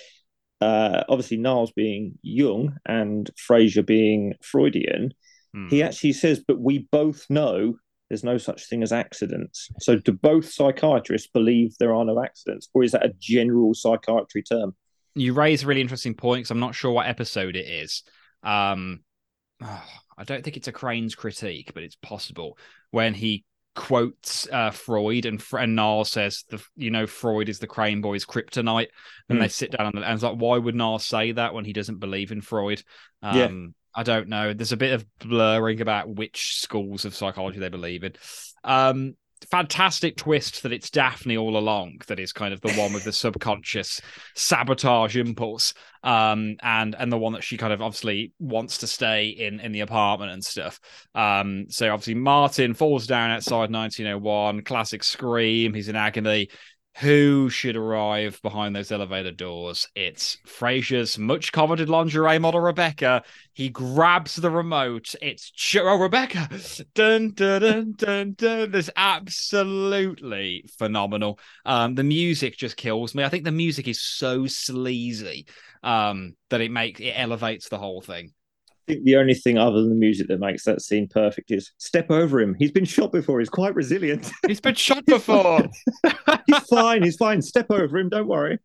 [0.61, 5.14] uh, obviously Niles being Jung and Frasier being Freudian,
[5.53, 5.68] Hmm.
[5.68, 7.76] he actually says, but we both know
[8.09, 9.70] there's no such thing as accidents.
[9.82, 14.41] So do both psychiatrists believe there are no accidents, or is that a general psychiatry
[14.41, 14.74] term?
[15.16, 18.01] you raise a really interesting point because I'm not sure what episode it is.
[18.44, 19.02] Um,
[19.62, 22.58] I don't think it's a Crane's critique, but it's possible
[22.91, 27.68] when he quotes uh, Freud and, and Niles says the you know Freud is the
[27.68, 28.89] Crane boy's kryptonite,
[29.30, 29.41] and Hmm.
[29.41, 32.00] they sit down and, and it's like why would Niles say that when he doesn't
[32.00, 32.84] believe in Freud?
[33.22, 33.50] Um, Yeah.
[33.96, 34.54] I don't know.
[34.54, 38.14] There's a bit of blurring about which schools of psychology they believe in.
[38.64, 39.16] Um,
[39.50, 43.12] fantastic twist that it's Daphne all along that is kind of the one with the
[43.12, 44.02] subconscious
[44.36, 45.74] sabotage impulse
[46.04, 49.72] um and and the one that she kind of obviously wants to stay in in
[49.72, 50.80] the apartment and stuff.
[51.16, 56.50] Um so obviously Martin falls down outside 1901 classic scream he's in agony
[56.98, 59.88] who should arrive behind those elevator doors?
[59.96, 63.24] It's Frasier's much coveted lingerie model, Rebecca.
[63.54, 65.16] He grabs the remote.
[65.22, 66.50] It's Ch- oh, Rebecca.
[66.94, 68.72] Dun, dun, dun, dun, dun.
[68.72, 71.39] This absolutely phenomenal.
[71.66, 73.24] Um, the music just kills me.
[73.24, 75.48] I think the music is so sleazy
[75.82, 78.34] um, that it makes it elevates the whole thing.
[78.88, 81.72] I think the only thing other than the music that makes that scene perfect is
[81.78, 82.54] step over him.
[82.60, 83.40] He's been shot before.
[83.40, 84.30] He's quite resilient.
[84.48, 85.64] He's been shot before.
[86.48, 87.02] he's fine.
[87.02, 87.42] He's fine.
[87.42, 88.10] Step over him.
[88.10, 88.60] Don't worry.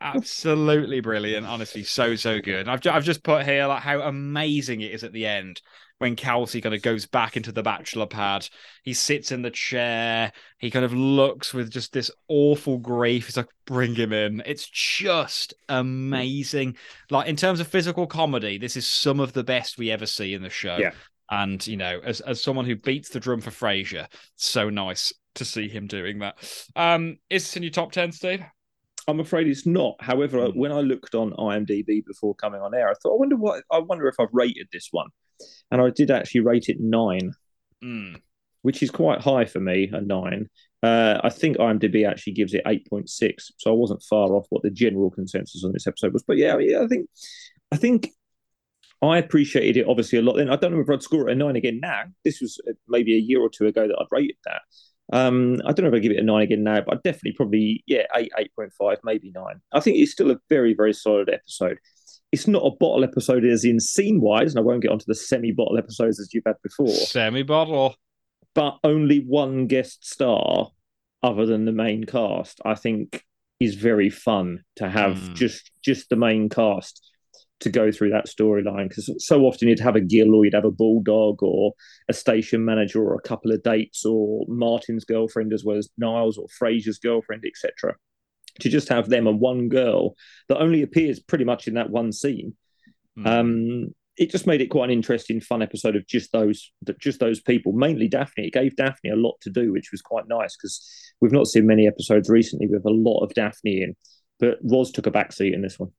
[0.00, 1.46] Absolutely brilliant.
[1.46, 2.68] Honestly, so so good.
[2.68, 5.60] I've ju- I've just put here like how amazing it is at the end
[6.02, 8.48] when Kelsey kind of goes back into the bachelor pad.
[8.82, 10.32] He sits in the chair.
[10.58, 13.26] He kind of looks with just this awful grief.
[13.26, 16.76] He's like, "Bring him in." It's just amazing.
[17.10, 20.34] Like in terms of physical comedy, this is some of the best we ever see
[20.34, 20.76] in the show.
[20.76, 20.92] Yeah.
[21.30, 25.44] And you know, as as someone who beats the drum for Frasier, so nice to
[25.44, 26.36] see him doing that.
[26.76, 28.42] Um, is this in your top ten, Steve?
[29.08, 29.96] I'm afraid it's not.
[30.00, 30.58] However, Hmm.
[30.58, 33.64] when I looked on IMDb before coming on air, I thought, I wonder what.
[33.70, 35.08] I wonder if I've rated this one,
[35.72, 37.32] and I did actually rate it nine,
[37.82, 38.20] Mm.
[38.62, 39.90] which is quite high for me.
[39.92, 40.48] A nine.
[40.84, 44.46] Uh, I think IMDb actually gives it eight point six, so I wasn't far off
[44.50, 46.22] what the general consensus on this episode was.
[46.22, 47.08] But yeah, I think,
[47.72, 48.10] I think.
[49.04, 50.36] I appreciated it obviously a lot.
[50.36, 52.04] Then I don't know if I'd score it a nine again now.
[52.24, 54.62] This was uh, maybe a year or two ago that I'd rated that.
[55.12, 57.32] Um, I don't know if I give it a nine again now, but I'd definitely
[57.32, 59.60] probably yeah eight, eight point five, maybe nine.
[59.72, 61.78] I think it's still a very, very solid episode.
[62.32, 65.14] It's not a bottle episode as in scene wise, and I won't get onto the
[65.14, 67.94] semi bottle episodes as you've had before, Semi bottle.
[68.54, 70.70] but only one guest star
[71.22, 73.24] other than the main cast, I think
[73.60, 75.34] is very fun to have Hmm.
[75.34, 77.08] just just the main cast
[77.60, 80.64] to go through that storyline because so often you'd have a Gil or you'd have
[80.64, 81.74] a bulldog or
[82.08, 86.36] a station manager or a couple of dates or Martin's girlfriend as well as Niles
[86.38, 87.94] or Frasier's girlfriend, etc.
[88.60, 90.14] To just have them and one girl
[90.48, 92.54] that only appears pretty much in that one scene.
[93.18, 93.26] Mm.
[93.26, 97.18] Um, it just made it quite an interesting, fun episode of just those that just
[97.18, 97.72] those people.
[97.72, 98.46] Mainly Daphne.
[98.46, 100.86] It gave Daphne a lot to do, which was quite nice because
[101.20, 103.96] we've not seen many episodes recently with a lot of Daphne in.
[104.38, 105.92] But Roz took a backseat in this one.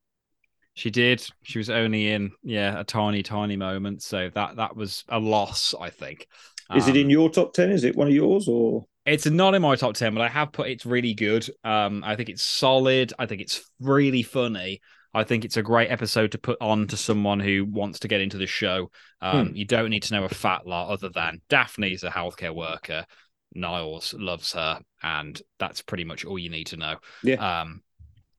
[0.75, 1.25] She did.
[1.43, 5.73] She was only in yeah a tiny tiny moment, so that that was a loss.
[5.79, 6.27] I think.
[6.75, 7.71] Is it Um, in your top ten?
[7.71, 8.85] Is it one of yours or?
[9.05, 11.47] It's not in my top ten, but I have put it's really good.
[11.63, 13.13] Um, I think it's solid.
[13.19, 14.81] I think it's really funny.
[15.13, 18.21] I think it's a great episode to put on to someone who wants to get
[18.21, 18.89] into the show.
[19.21, 19.55] Um, Hmm.
[19.55, 23.05] You don't need to know a fat lot other than Daphne's a healthcare worker.
[23.53, 26.95] Niles loves her, and that's pretty much all you need to know.
[27.21, 27.61] Yeah.
[27.61, 27.83] Um,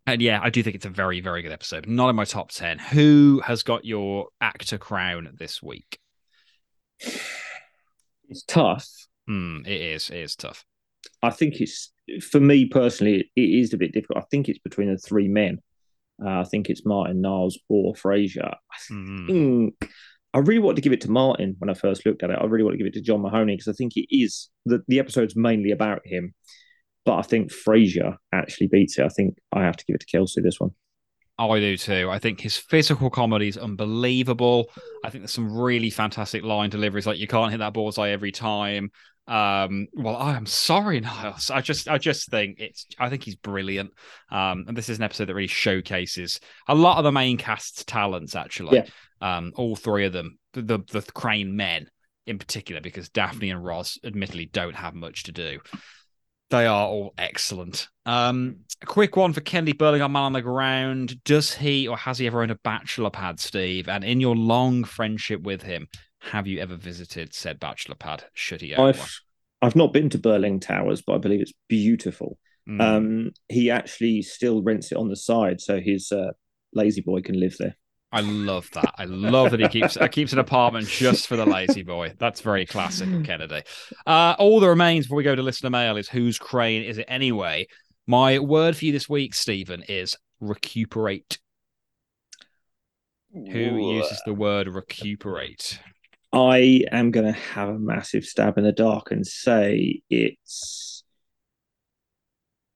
[0.06, 1.86] and yeah, I do think it's a very, very good episode.
[1.86, 2.78] Not in my top 10.
[2.78, 5.98] Who has got your actor crown this week?
[8.28, 8.88] It's tough.
[9.26, 10.10] Hmm, it is.
[10.10, 10.64] It is tough.
[11.22, 11.92] I think it's
[12.30, 13.30] for me personally.
[13.36, 14.18] It is a bit difficult.
[14.18, 15.60] I think it's between the three men.
[16.24, 18.54] Uh, I think it's Martin, Niles, or Frasier.
[18.88, 19.30] Hmm.
[19.30, 19.70] Mm,
[20.32, 22.38] I really want to give it to Martin when I first looked at it.
[22.40, 24.82] I really want to give it to John Mahoney because I think it is the
[24.88, 26.34] the episode's mainly about him.
[27.04, 29.04] But I think Frasier actually beats it.
[29.04, 30.70] I think I have to give it to Kelsey this one.
[31.38, 32.08] Oh, I do too.
[32.10, 34.70] I think his physical comedy is unbelievable.
[35.04, 38.30] I think there's some really fantastic line deliveries, like you can't hit that bullseye every
[38.30, 38.92] time.
[39.26, 41.50] Um, well, I am sorry, Niles.
[41.50, 43.90] I just, I just think it's, I think he's brilliant.
[44.30, 47.84] Um, and this is an episode that really showcases a lot of the main cast's
[47.84, 48.36] talents.
[48.36, 48.86] Actually, Yeah.
[49.36, 51.86] um, all three of them, the, the the Crane men
[52.26, 55.60] in particular, because Daphne and Roz admittedly don't have much to do.
[56.50, 57.88] They are all excellent.
[58.06, 61.22] Um, a quick one for Kennedy Burlingham, man on the ground.
[61.24, 63.88] Does he or has he ever owned a bachelor pad, Steve?
[63.88, 65.88] And in your long friendship with him,
[66.30, 68.24] have you ever visited said bachelor pad?
[68.32, 69.20] Should he own I've
[69.62, 72.38] I've not been to Burling Towers, but I believe it's beautiful.
[72.68, 72.80] Mm.
[72.80, 76.32] Um, he actually still rents it on the side, so his uh,
[76.72, 77.76] lazy boy can live there.
[78.12, 78.94] I love that.
[78.96, 82.12] I love that he keeps uh, keeps an apartment just for the lazy boy.
[82.16, 83.62] That's very classic of Kennedy.
[84.06, 87.06] Uh, all that remains before we go to listener mail is whose crane is it
[87.08, 87.66] anyway?
[88.06, 91.38] My word for you this week, Stephen, is recuperate.
[93.32, 95.80] Who uses the word recuperate?
[96.34, 101.04] I am going to have a massive stab in the dark and say it's.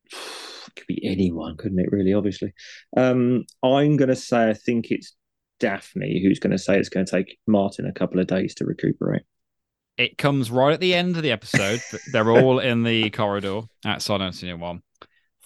[0.06, 0.14] It
[0.76, 1.90] could be anyone, couldn't it?
[1.90, 2.54] Really, obviously.
[2.96, 5.16] Um, I'm going to say I think it's
[5.58, 8.64] Daphne who's going to say it's going to take Martin a couple of days to
[8.64, 9.22] recuperate.
[9.96, 11.80] It comes right at the end of the episode.
[12.12, 14.82] they're all in the corridor at San Antonio 1.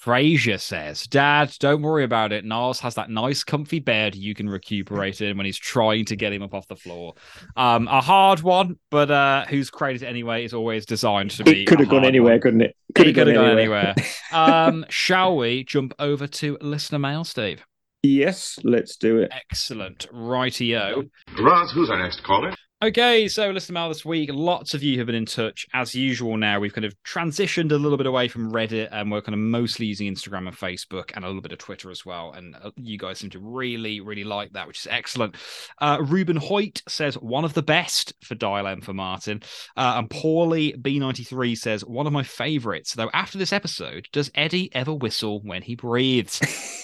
[0.03, 2.45] Frasier says, Dad, don't worry about it.
[2.45, 6.33] Niles has that nice, comfy bed you can recuperate in when he's trying to get
[6.33, 7.15] him up off the floor.
[7.57, 11.63] Um, a hard one, but uh, whose credit anyway is always designed to be.
[11.63, 12.41] It could have gone anywhere, one.
[12.41, 12.77] couldn't it?
[12.97, 13.95] Could have gone, gone, anywhere.
[13.97, 14.13] anywhere.
[14.33, 17.65] um, shall we jump over to listener mail, Steve?
[18.03, 19.31] Yes, let's do it.
[19.33, 20.09] Excellent.
[20.13, 21.09] Rightio.
[21.39, 22.53] Roz, who's our next caller?
[22.83, 24.29] Okay, so listener mail this week.
[24.33, 25.69] Lots of you have been in touch.
[25.73, 29.23] As usual, now we've kind of transitioned a little bit away from Reddit and we're
[29.23, 32.33] kind of mostly using Instagram and Facebook and a little bit of Twitter as well.
[32.33, 35.37] And uh, you guys seem to really, really like that, which is excellent.
[35.79, 39.43] Uh, Ruben Hoyt says one of the best for Dial M for Martin.
[39.77, 42.95] Uh, and Paulie B93 says one of my favorites.
[42.95, 46.41] Though after this episode, does Eddie ever whistle when he breathes?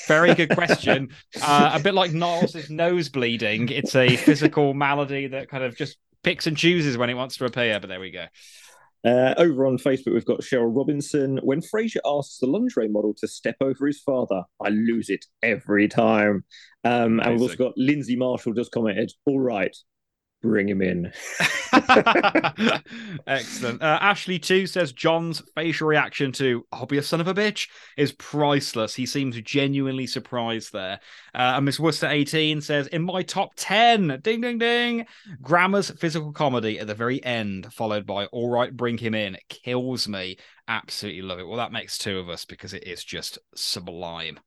[0.06, 1.08] Very good question.
[1.40, 3.68] Uh, a bit like Niles' nose bleeding.
[3.68, 5.87] It's a physical malady that kind of just
[6.28, 7.80] picks and chooses when it wants to appear.
[7.80, 8.26] But there we go.
[9.02, 11.38] Uh, over on Facebook, we've got Cheryl Robinson.
[11.42, 15.88] When Frasier asks the lingerie model to step over his father, I lose it every
[15.88, 16.44] time.
[16.84, 19.74] Um, and we've also got Lindsay Marshall just commented, all right,
[20.42, 21.12] bring him in.
[23.26, 23.82] Excellent.
[23.82, 27.68] Uh, Ashley too says John's facial reaction to "I'll be a son of a bitch"
[27.96, 28.94] is priceless.
[28.94, 31.00] He seems genuinely surprised there.
[31.34, 35.06] Uh, and Miss Worcester eighteen says, "In my top ten, ding ding ding,
[35.42, 40.08] Grammer's physical comedy at the very end, followed by All right, bring him in, kills
[40.08, 40.36] me.
[40.66, 41.46] Absolutely love it.
[41.46, 44.38] Well, that makes two of us because it is just sublime."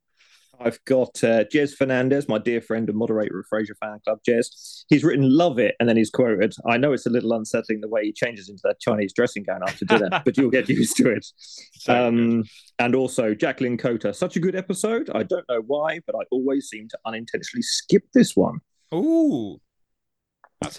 [0.64, 4.84] I've got uh, Jez Fernandez, my dear friend and moderator of Frasier Fan Club, Jez.
[4.88, 6.54] He's written "Love It" and then he's quoted.
[6.68, 9.62] I know it's a little unsettling the way he changes into that Chinese dressing gown
[9.64, 11.26] after dinner, but you'll get used to it.
[11.74, 12.44] So um,
[12.80, 15.10] and also Jacqueline Cota, such a good episode.
[15.14, 18.60] I don't know why, but I always seem to unintentionally skip this one.
[18.94, 19.60] Ooh.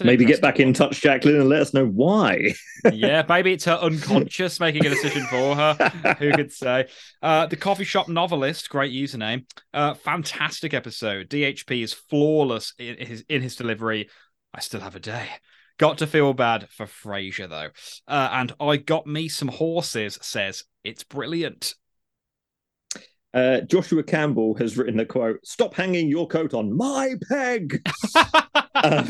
[0.01, 2.53] Maybe get back in touch, Jacqueline, and let us know why.
[2.93, 5.73] yeah, maybe it's her unconscious making a decision for her.
[6.19, 6.87] Who could say?
[7.21, 9.45] Uh, the coffee shop novelist, great username.
[9.73, 11.29] Uh, fantastic episode.
[11.29, 14.09] DHP is flawless in his in his delivery.
[14.53, 15.27] I still have a day.
[15.77, 17.69] Got to feel bad for Frasier though.
[18.07, 20.17] Uh, and I got me some horses.
[20.21, 21.73] Says it's brilliant.
[23.33, 27.81] Uh, Joshua Campbell has written the quote: "Stop hanging your coat on my peg."
[28.75, 29.07] Um,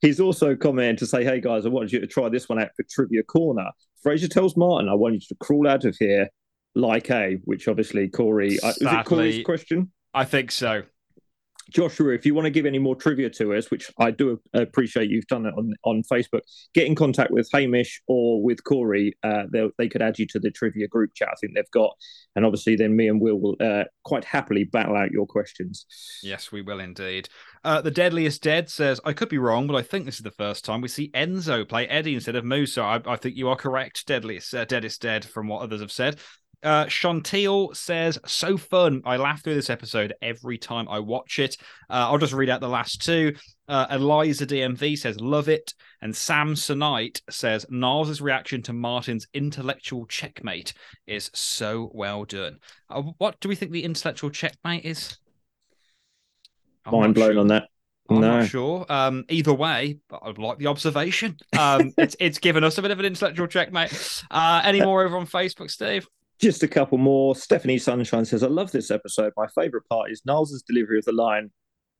[0.00, 2.70] he's also commented to say, "Hey guys, I wanted you to try this one out
[2.76, 3.66] for Trivia Corner."
[4.06, 6.28] Frasier tells Martin, "I want you to crawl out of here
[6.74, 8.58] like a," which obviously Corey.
[8.60, 9.90] Uh, is it Corey's question?
[10.14, 10.84] I think so.
[11.70, 15.08] Joshua, if you want to give any more trivia to us, which I do appreciate
[15.08, 16.40] you've done it on, on Facebook,
[16.74, 19.16] get in contact with Hamish or with Corey.
[19.22, 19.44] Uh,
[19.78, 21.92] they could add you to the trivia group chat I think they've got.
[22.36, 25.86] And obviously, then me and Will will uh, quite happily battle out your questions.
[26.22, 27.28] Yes, we will indeed.
[27.64, 30.30] Uh, the Deadliest Dead says, I could be wrong, but I think this is the
[30.30, 32.68] first time we see Enzo play Eddie instead of.
[32.68, 34.06] So I, I think you are correct.
[34.06, 36.18] Deadliest, uh, Deadest Dead, from what others have said.
[36.62, 39.02] Uh, Chantil says, so fun.
[39.04, 41.56] I laugh through this episode every time I watch it.
[41.88, 43.34] Uh, I'll just read out the last two.
[43.66, 45.74] Uh, Eliza DMV says, love it.
[46.02, 50.74] And Sam Sonite says, Niles' reaction to Martin's intellectual checkmate
[51.06, 52.58] is so well done.
[52.88, 55.18] Uh, what do we think the intellectual checkmate is?
[56.84, 57.40] I'm Mind blown sure.
[57.40, 57.68] on that.
[58.10, 58.38] I'm no.
[58.38, 58.86] not sure.
[58.88, 61.36] Um, either way, but I'd like the observation.
[61.56, 64.24] Um, it's it's given us a bit of an intellectual checkmate.
[64.30, 66.08] Uh, any more over on Facebook, Steve?
[66.40, 67.34] Just a couple more.
[67.36, 69.32] Stephanie Sunshine says, I love this episode.
[69.36, 71.50] My favourite part is Niles' delivery of the line,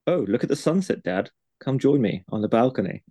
[0.06, 1.30] Oh, look at the sunset, Dad.
[1.60, 3.02] Come join me on the balcony.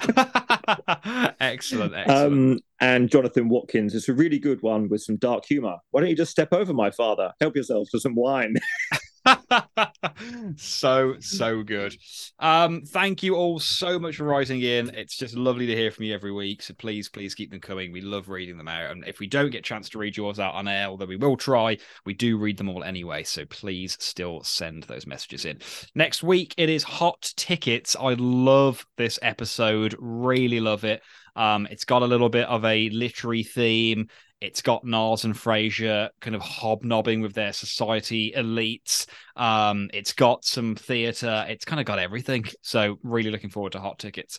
[0.00, 2.08] excellent, excellent.
[2.10, 5.76] Um, and Jonathan Watkins, it's a really good one with some dark humor.
[5.90, 7.32] Why don't you just step over my father?
[7.40, 8.54] Help yourself to some wine.
[10.56, 11.96] so so good.
[12.38, 14.90] Um thank you all so much for writing in.
[14.94, 16.62] It's just lovely to hear from you every week.
[16.62, 17.92] So please please keep them coming.
[17.92, 18.90] We love reading them out.
[18.90, 21.16] And if we don't get a chance to read yours out on air although we
[21.16, 23.22] will try we do read them all anyway.
[23.22, 25.58] So please still send those messages in.
[25.94, 27.96] Next week it is hot tickets.
[27.98, 29.94] I love this episode.
[29.98, 31.02] Really love it.
[31.36, 34.08] Um, it's got a little bit of a literary theme.
[34.40, 39.06] It's got Niles and Frasier kind of hobnobbing with their society elites.
[39.34, 41.44] Um, it's got some theatre.
[41.48, 42.44] It's kind of got everything.
[42.62, 44.38] So really looking forward to Hot Tickets.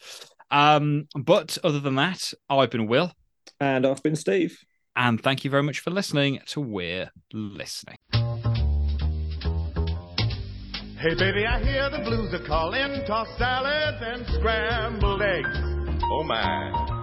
[0.52, 3.12] Um, but other than that, I've been Will.
[3.60, 4.58] And I've been Steve.
[4.96, 7.98] And thank you very much for listening to We're Listening.
[10.98, 15.58] Hey baby, I hear the blues are calling, tossed salads and scrambled eggs.
[16.04, 16.99] Oh my.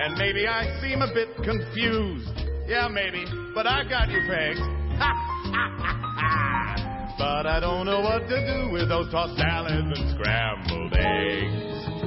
[0.00, 2.30] And maybe I seem a bit confused.
[2.68, 4.60] Yeah, maybe, but I got you pegged.
[7.18, 11.97] but I don't know what to do with those tossed salads and scrambled eggs.